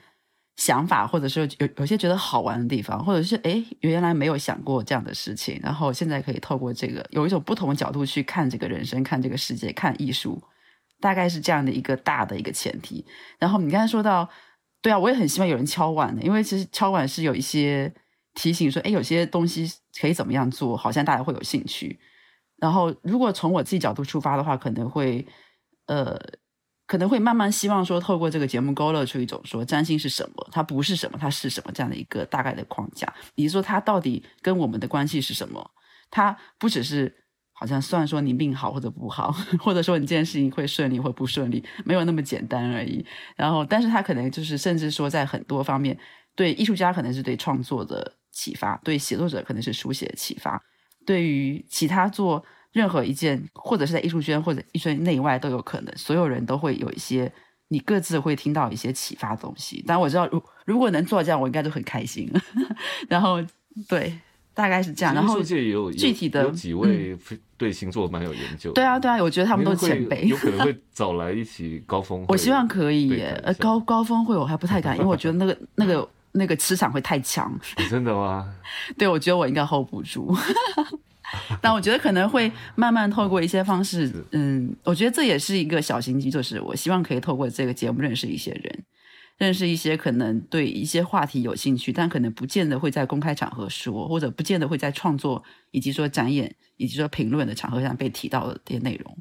[0.57, 10.41] 想法，或者说有有些觉得好玩的地方，或者是诶原来没有想过这样的事情，然后现在可以透过这个有一种不同的角度去看这个人生、看这个世界、看艺术，
[10.99, 13.05] 大概是这样的一个大的一个前提。
[13.39, 14.29] 然后你刚才说到，
[14.81, 17.91] 对啊，我也很希望有人敲碗的，因为其实敲碗是有一些
[18.35, 19.67] 提醒说，哎，有些东西
[19.99, 21.99] 可以怎么样做，好像大家会有兴趣。
[22.57, 25.25] 然后，如果从我自己角度出发的话，可能会
[25.87, 26.15] 呃，
[26.91, 33.07] 可能会慢慢希望说，透过这个节目勾勒出一种说占星是什么，它不是什么，它是什么这样的一个大概的框架。
[33.35, 35.71] 以及说它到底跟我们的关系是什么？
[36.09, 37.15] 它不只是
[37.53, 39.31] 好像算说你命好或者不好，
[39.63, 43.05] 或者说你这件事情会顺利或不顺利，没有那么简单而已。
[43.37, 45.97] 然后，但是它可能就是甚至说在很多方面，
[46.35, 50.61] 对艺术家可能是对创作的启发，对写作者可能是书写的启发，
[51.05, 57.32] 对于其他做任何一件，或者是在艺术圈或者艺术圈内外都有可能，所有人都会有一些
[57.67, 59.84] 你各自会听到一些启发的东西。
[59.86, 62.32] 但我知道，如如果能做这样，我应该就很开心。
[63.09, 63.41] 然后
[63.88, 64.17] 对，
[64.53, 65.13] 大概是这样。
[65.13, 67.17] 然后界也有有具体的嗯有几位
[67.57, 70.36] 对星座蛮有研究的，对啊，对啊，我觉得他们都前辈有。
[70.38, 72.26] 可能会找来一起高峰。
[72.30, 77.53] 我希望可以呃，高高峰会我还不太敢，因为我觉得那个 那个那个磁场会太强。
[77.89, 78.51] 真的吗？
[78.97, 80.36] 对，我觉得我应该 hold 不住。
[81.61, 88.84] 但我觉得可能会慢慢透过一些方式，嗯，我觉得这也是一个小心机，就是我希望可以透过这个节目认识一些人，
[89.38, 99.17] 认识一些可能对一些话题有兴趣，但可能不见得会在公开场合说，或者不见得会在创作以及说展演以及说评论的场合上被提到的这些内容。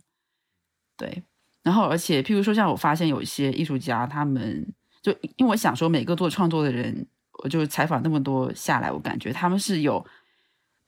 [0.96, 1.22] 对，
[1.62, 4.66] 然后而且譬如说，像我发现有一些艺术家，他们
[5.00, 7.06] 就因为我想说，每个做创作的人，
[7.44, 10.04] 我就采访那么多下来，我感觉他们是有。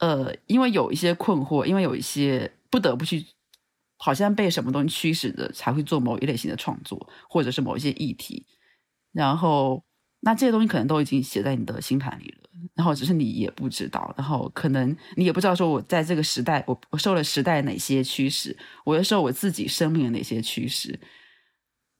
[0.03, 3.25] 呃，因为有一些困惑，因为有一些不得不去，
[3.99, 8.45] 好像被什么东西驱使的，才会做某一类型的创作，或者是某一些议题。
[9.13, 9.85] 然后，
[10.19, 20.99] 那这些东西可能都已经写在你的星盘里了，然后只是你也不知道，然后可能你也不知道说，我在这个时代，我我受了时代哪些驱使，我又受我自己生命的哪些驱使。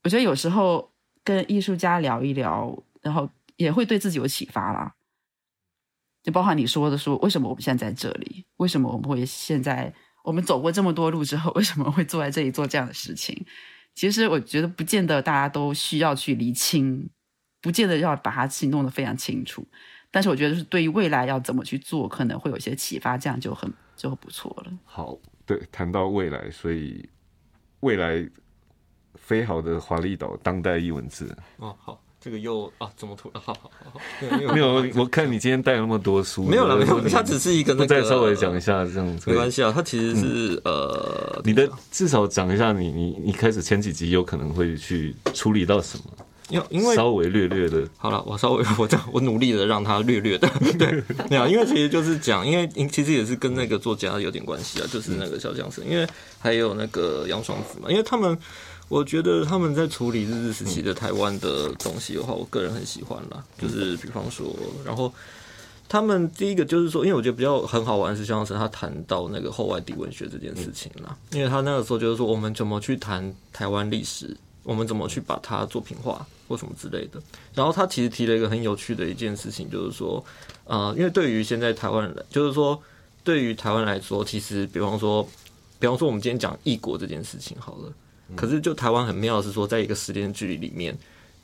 [0.03, 0.91] 我觉得有时候
[1.23, 4.93] 跟艺术家聊一聊，然后也会对自己有启发啦。
[6.23, 8.45] 就包含你说的说，为什么我们现在在这里？
[8.57, 9.93] 为什么我们会现在
[10.23, 13.45] 我们走过这么多路之后，为什么会坐在这里做这样的事情？
[13.93, 17.09] 其实我觉得不见得大家都需要去厘清，
[17.61, 19.67] 不见得要把它自己弄得非常清楚。
[20.09, 24.71] 但是我觉得，是对于未来要怎么去做，可能会有一些启发，这样就很就很不错了。
[24.85, 27.09] 好，对，谈到未来，所以
[27.79, 28.29] 未来
[29.15, 33.43] 非好的华丽岛当代译文字，哦，好，这个又啊，怎么突然？
[33.43, 33.99] 好好好好，
[34.39, 46.03] 没有没有，我看你今天带了那么多书，没有了，没有，你它只是一个那不个，再稍微讲一下这样子，没关系啊，它其实是呃，你的至少讲一下你你你开始前几集有可能会去处理到什么，
[46.49, 50.49] 因为因为稍微略略的，好了，我稍微我这样我努力的让它略略的，
[50.79, 56.07] 对，没有，因为其实就是讲，因为其实也是跟那个作家有点关系啊，就是那个小江生，因为
[56.39, 58.37] 还有那个杨双子嘛，因为他们。
[58.89, 63.43] 我觉得他们在处理日治时期的台湾的东西的话，我个人很喜欢啦。
[63.57, 64.53] 就是比方说，
[64.85, 65.11] 然后
[65.89, 71.15] 他们第一个就是说，因为我觉得比较很好玩是，肖生他谈到那个后外地文学这件事情啦。
[71.31, 77.19] 因为他那个时候就是说，我们怎么去谈台湾历史，我们怎么去把它作品化或什么之类的。
[77.55, 80.23] 然后他其实提了一个很有趣的一件事情，就是说，
[80.65, 82.79] 呃，因为对于现在台湾人，就是说
[83.23, 85.27] 对于台湾来说，其实比方说，
[85.79, 87.91] 比方说我们今天讲异国这件事情好了。
[88.35, 90.97] 可是，就台湾很妙的是说，在一个时间距离里面，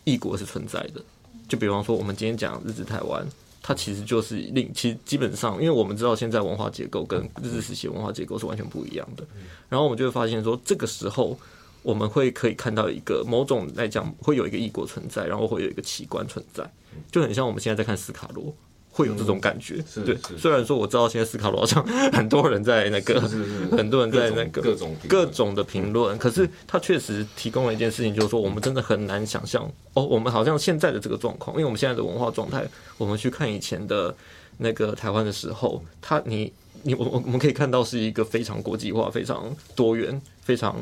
[0.05, 1.03] 异国是存在的。
[1.47, 3.27] 就比方说，我们今天讲日治台湾，
[3.61, 9.23] 它其实就是另其实基本上，因为我们知道现在文化结构跟日治时期文化结构是完全不一样的。
[9.67, 11.37] 然后我们就会发现说，这个时候
[11.83, 16.67] 我们会可以看到一个某种来讲会有一个异国存在，然后会有一个奇观存在，
[17.11, 18.55] 就很像我们现在在看斯卡罗。
[18.99, 19.81] 会有这种感觉。
[19.89, 21.81] 是对，虽然说我知道现在斯卡罗好像
[22.11, 34.13] 很多人在那个，是是很多人在那个各种各种的评论，可是他确实提供了一件事情，就是说我们真的很难想象哦，我们好像现在的这个状况，因为我们现在的文化状态，我们去看以前的
[34.57, 36.51] 那个台湾的时候，他你
[36.83, 40.75] 你我我我们可以看到是一个非常国际化、非常多元、非常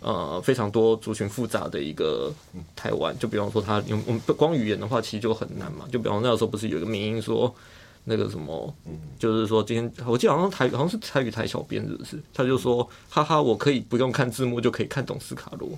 [0.00, 2.30] 呃非常多族群复杂的一个
[2.76, 3.18] 台湾。
[3.18, 5.86] 就比方说他，用我们光语言的话，其实就很难嘛。
[5.90, 7.54] 就比方那个时候不是有一个民音说。
[8.06, 8.74] 那个什么，
[9.18, 12.22] 就是说今天我记得好像台好像是台语台小编是不是？
[12.34, 15.70] 他就说哈哈，我可以不用看字幕就可以看懂斯卡罗，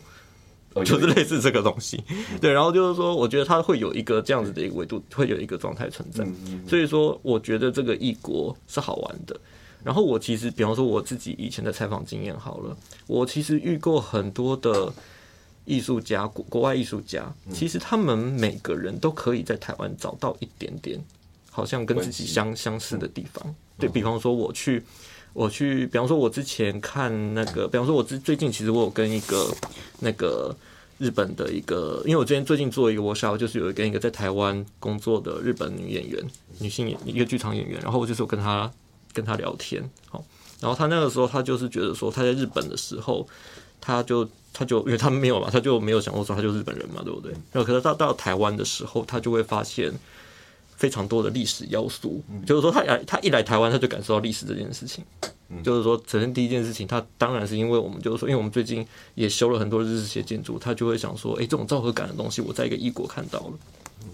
[0.75, 2.03] 哦 就是类似这个东西。
[2.41, 6.27] 对，然后就是说，我觉得他会有一个这样子的一个维度，会有一个状态存在。
[6.69, 9.39] 所以说，我觉得这个异国是好玩的。
[9.87, 12.77] 然后我其实，比方说我自己以前的采访经验好了，
[13.07, 14.93] 我其实遇过很多的
[15.65, 21.01] 艺术家，国国外艺术家，其实他们每个人都可以在台湾找到一点点，
[21.53, 23.55] 好像跟自己相相似的地方。
[23.79, 24.83] 对比方说，我去。
[25.33, 29.55] 我去，比方说，我之前看那个，比方说，我最最近其实我有跟一个
[30.01, 30.57] 那个
[30.97, 36.25] 日本的一个，因为我之前最近做一个 workshop，就是有跟一个在台湾工作的日本女演员，
[36.59, 38.73] 女性演一个剧场演员，然后我就是有跟她
[39.17, 40.23] 跟他聊天，好，
[40.61, 43.27] 然后他那个时候他就是觉得说，他在日本的时候，
[43.81, 47.33] 他就他就因为他没有嘛，他就没有想过说他就是日本人嘛，对不对？
[47.53, 49.93] 然后可是到到台湾的时候，他就会发现。
[50.79, 55.03] 非常多的历史要素，就是说他来他一来台湾，他就感受到历史这件事情。
[55.65, 63.53] 就是说，首先第一件事情，他当然是因为我们就是说，因为我们最近也修了很多日式写建筑，他就会想说，哎、这种昭和感的东西，我在一个异国看到了。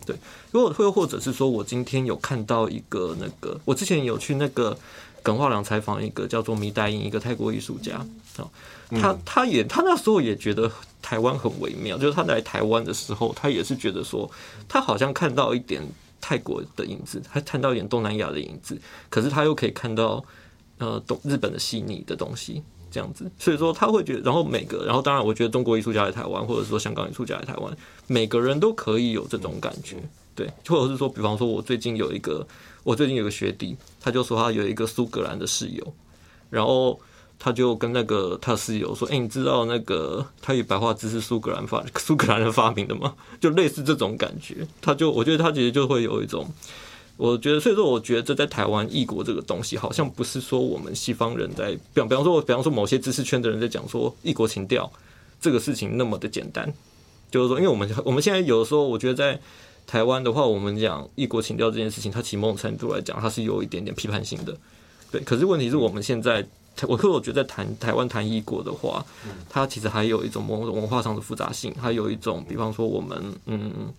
[0.04, 0.16] 对，
[0.50, 4.76] 如果会或者是说我今天有看到一个那个，我之前有去那个
[5.22, 8.04] 耿化良采访一个叫做米代英一个泰国艺术家，
[8.36, 8.48] 啊，
[9.00, 10.70] 他他也他那时候也觉得
[11.00, 14.30] 台湾很微妙，就是他来台湾的时候，他也是觉得说，
[14.68, 15.82] 他好像看到一点
[16.20, 20.24] 泰国的影子，他看到一点东南亚的影子，可是他又可以看到
[20.78, 22.62] 呃东日本的细腻的东西。
[22.92, 27.76] 这样子，所以说他会觉得，然后每个，然后当然，我觉得中国艺术家来台湾，或者说香港艺术家来台湾，
[28.06, 29.96] 每个人都可以有这种感觉，
[30.34, 32.46] 对，或者是说，比方说，我最近有一个，
[32.84, 35.94] 我最近有个学弟，他就说他有一个苏格兰的室友，
[36.50, 37.00] 然后
[37.38, 46.46] 他就跟那个他室友说：“哎、你知道那个他与白话字是苏格兰发 苏格兰人发明的吗？”就类似这种感觉，他就我觉得他其实就会有一种。
[47.18, 54.90] 我觉得，所以说，我觉得这在台湾异国这个东西，好像不是说我们西方人在，比方比方说，比方说某些知识圈的人在讲说异国情调
[55.40, 56.72] 这个事情那么的简单，
[57.30, 59.38] 就是说，因为我们我们现在有的时候，我觉得在
[59.86, 64.56] 台湾的话，我们讲异国情调这件事情，它其某种程度来讲，它是有一点点批判性的，
[65.12, 65.20] 对。
[65.20, 66.44] 可是问题是我们现在，
[66.88, 69.04] 我可我觉得在谈台湾谈异国的话，
[69.48, 73.92] 它其实还有一种某种文化上的复杂性，还有一种，比方说我们嗯。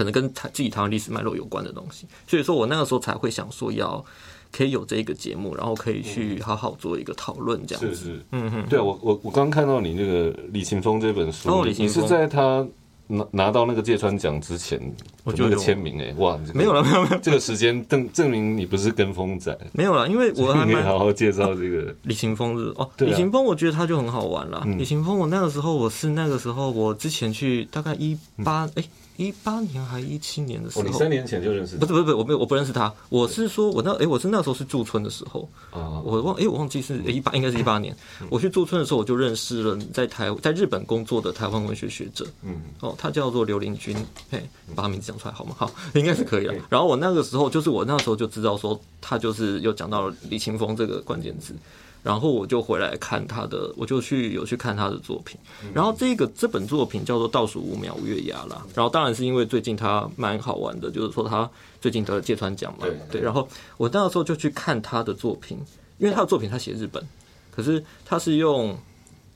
[0.00, 4.02] 可能跟台自己台湾历史脉络有关的东西，所以说我那个时候才会想说要
[4.50, 7.94] 可以有这一个节目，然后可以去好好做一个讨论，这样子。
[7.94, 8.04] 是。
[8.04, 12.02] 是，嗯哼，对啊，我我我刚看到你那个李勤峰这本书，哦李勤峰。
[12.02, 12.66] 你是在他
[13.08, 14.80] 拿拿到那个芥川奖之前，
[15.24, 17.18] 我就有那个签名哎，哇，这个没有了，没有没有。
[17.18, 24.62] 这个时间证证明你不是跟风仔， 没有了，因为我还没好好介绍这个，李勤峰是哦，李勤峰我觉得他就很好玩了。
[24.64, 24.78] 嗯。
[24.78, 28.84] 李勤峰我那个时候我是那个时候我之前去大概一八哎
[29.20, 31.80] 一八年还一七年的时哦，候，你三年前就认识他。
[31.80, 37.94] 不是不是不是我没有我不认识他，我是说我那哎我是那时候是驻村的时候，啊，我忘哎、我忘记是一八应该是一八年，
[38.30, 43.94] 我去驻村的时候我就认识了在台在日本工作的台湾文学学者，嗯，哦，他叫做刘林君，
[44.30, 44.42] 嘿，
[44.74, 45.54] 把他名字讲出来好吗？
[45.58, 46.54] 好，应该是可以了。
[46.70, 51.54] 然后我那个时候就是我那时候就知道说他就是又讲到了李清峰这个关键字。
[52.02, 55.38] 然后我就回来看他的，我就去有去看他的作品。
[55.74, 58.64] 然后这个这本作品叫做《倒数五秒月牙》啦。
[58.74, 61.48] 然后当然是因为最近他蛮好玩的，就是说他
[61.80, 62.86] 最近得了芥川奖嘛。
[62.86, 63.20] 对对。
[63.20, 63.46] 然后
[63.76, 65.58] 我那个时候就去看他的作品，
[65.98, 67.04] 因为他的作品他写日本，
[67.50, 68.76] 可是他是用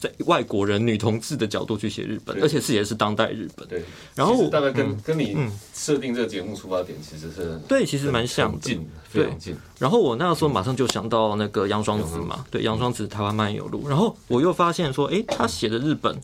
[0.05, 3.66] 在外国人女同志的角度去写日本，而且是也是当代日本。
[3.68, 3.82] 对，
[4.14, 5.01] 然后大概跟嗯。
[5.05, 5.51] 跟你嗯。
[5.74, 8.59] 设定这个节目出发点其实是对，其实蛮像的。
[8.59, 16.18] 近，非常近，然后我那个时候马上就想到那个杨双子嘛，对，杨双子《台湾漫游录》，然后我又发现说，诶，他写的日本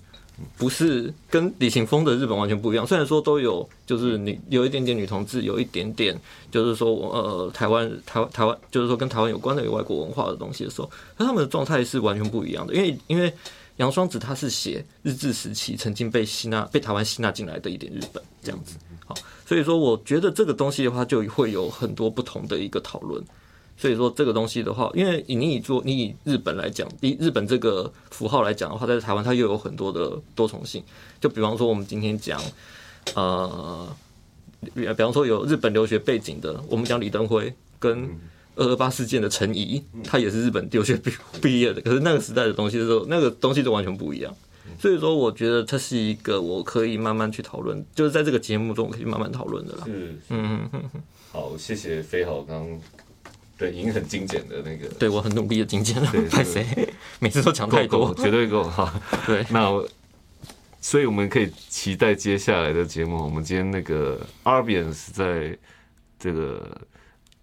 [0.57, 6.19] 不是跟李行峰的日本完全不一样，虽然说都有就是你有一点点女同志，有一点点
[6.51, 13.33] 就是说呃台湾台湾台湾就是说跟台湾有关的有外国文化的东西的时候，那他们的状态是完全不一样的，因为因为。
[13.77, 18.77] 杨双子他是写日治时期曾经被吸纳、被台湾吸纳进来的一点日本这样子，
[19.07, 19.15] 好，
[19.47, 23.25] 所以说我觉得这个东西的话就会有很多不同的一个讨论。
[23.81, 30.85] 所以说这个东西的话，因为你以做你以日本来讲，以日本这个符号来讲的话，在台湾它又有很多的多重性。
[31.19, 32.39] 就比方说我们今天讲，
[33.15, 33.89] 呃，
[34.75, 38.07] 比方说有日本留学背景的，我们讲李登辉跟
[38.57, 44.31] 二二八事件的陈怡，他也是日本留学毕毕业的，可是那个时代的东西的时候，那个东西都完全不一样。
[44.79, 49.85] 所以说，我觉得它是一个我可以慢慢去讨论，就是在这个节目中可以慢慢讨论的啦。
[49.87, 51.03] 是，嗯嗯嗯，
[51.33, 52.81] 好，谢谢飞豪刚刚
[53.61, 56.67] 对已经很精简的那个，对我很努力的精简了对， 拍谁？
[57.19, 58.93] 每次都讲太多，绝对够 哈。
[59.27, 59.71] 对，那
[60.81, 63.23] 所以我们可以期待接下来的节目。
[63.23, 65.57] 我们今天那个 Arbians 在
[66.19, 66.81] 这个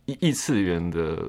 [0.06, 1.24] 异异次元的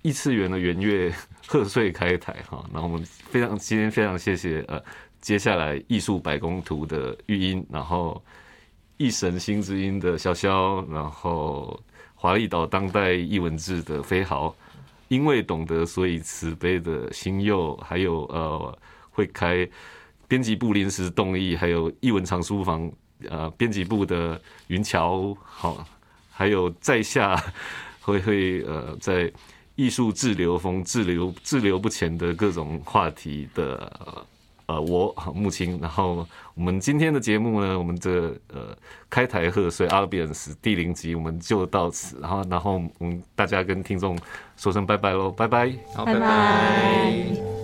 [0.00, 1.14] 异次元的圆月
[1.46, 4.82] 贺岁开台哈， 然后我们非常今天非常谢谢呃。
[5.20, 8.24] 接下来艺术百工图的玉音，然后
[8.96, 11.78] 一神星之音的潇潇，然后
[12.20, 14.54] 华丽岛当代艺文志的飞豪，
[15.08, 18.78] 因为懂得所以慈悲的新佑，还有呃
[19.08, 19.66] 会开
[20.28, 22.92] 编辑部临时动议，还有艺文藏书房
[23.26, 25.82] 呃编辑部的云桥，好，
[26.30, 27.42] 还有在下
[28.02, 29.32] 会会呃在
[29.74, 34.26] 艺术滞留风滞留滞留不前的各种话题的。
[34.70, 36.24] 呃，我木青，然后
[36.54, 38.76] 我们今天的节目呢，我们的呃
[39.08, 44.16] 开台贺岁阿比恩斯第零集，我们就到此，然后然后我们大家跟听众
[44.56, 47.59] 说声拜拜喽，拜拜，好，拜拜。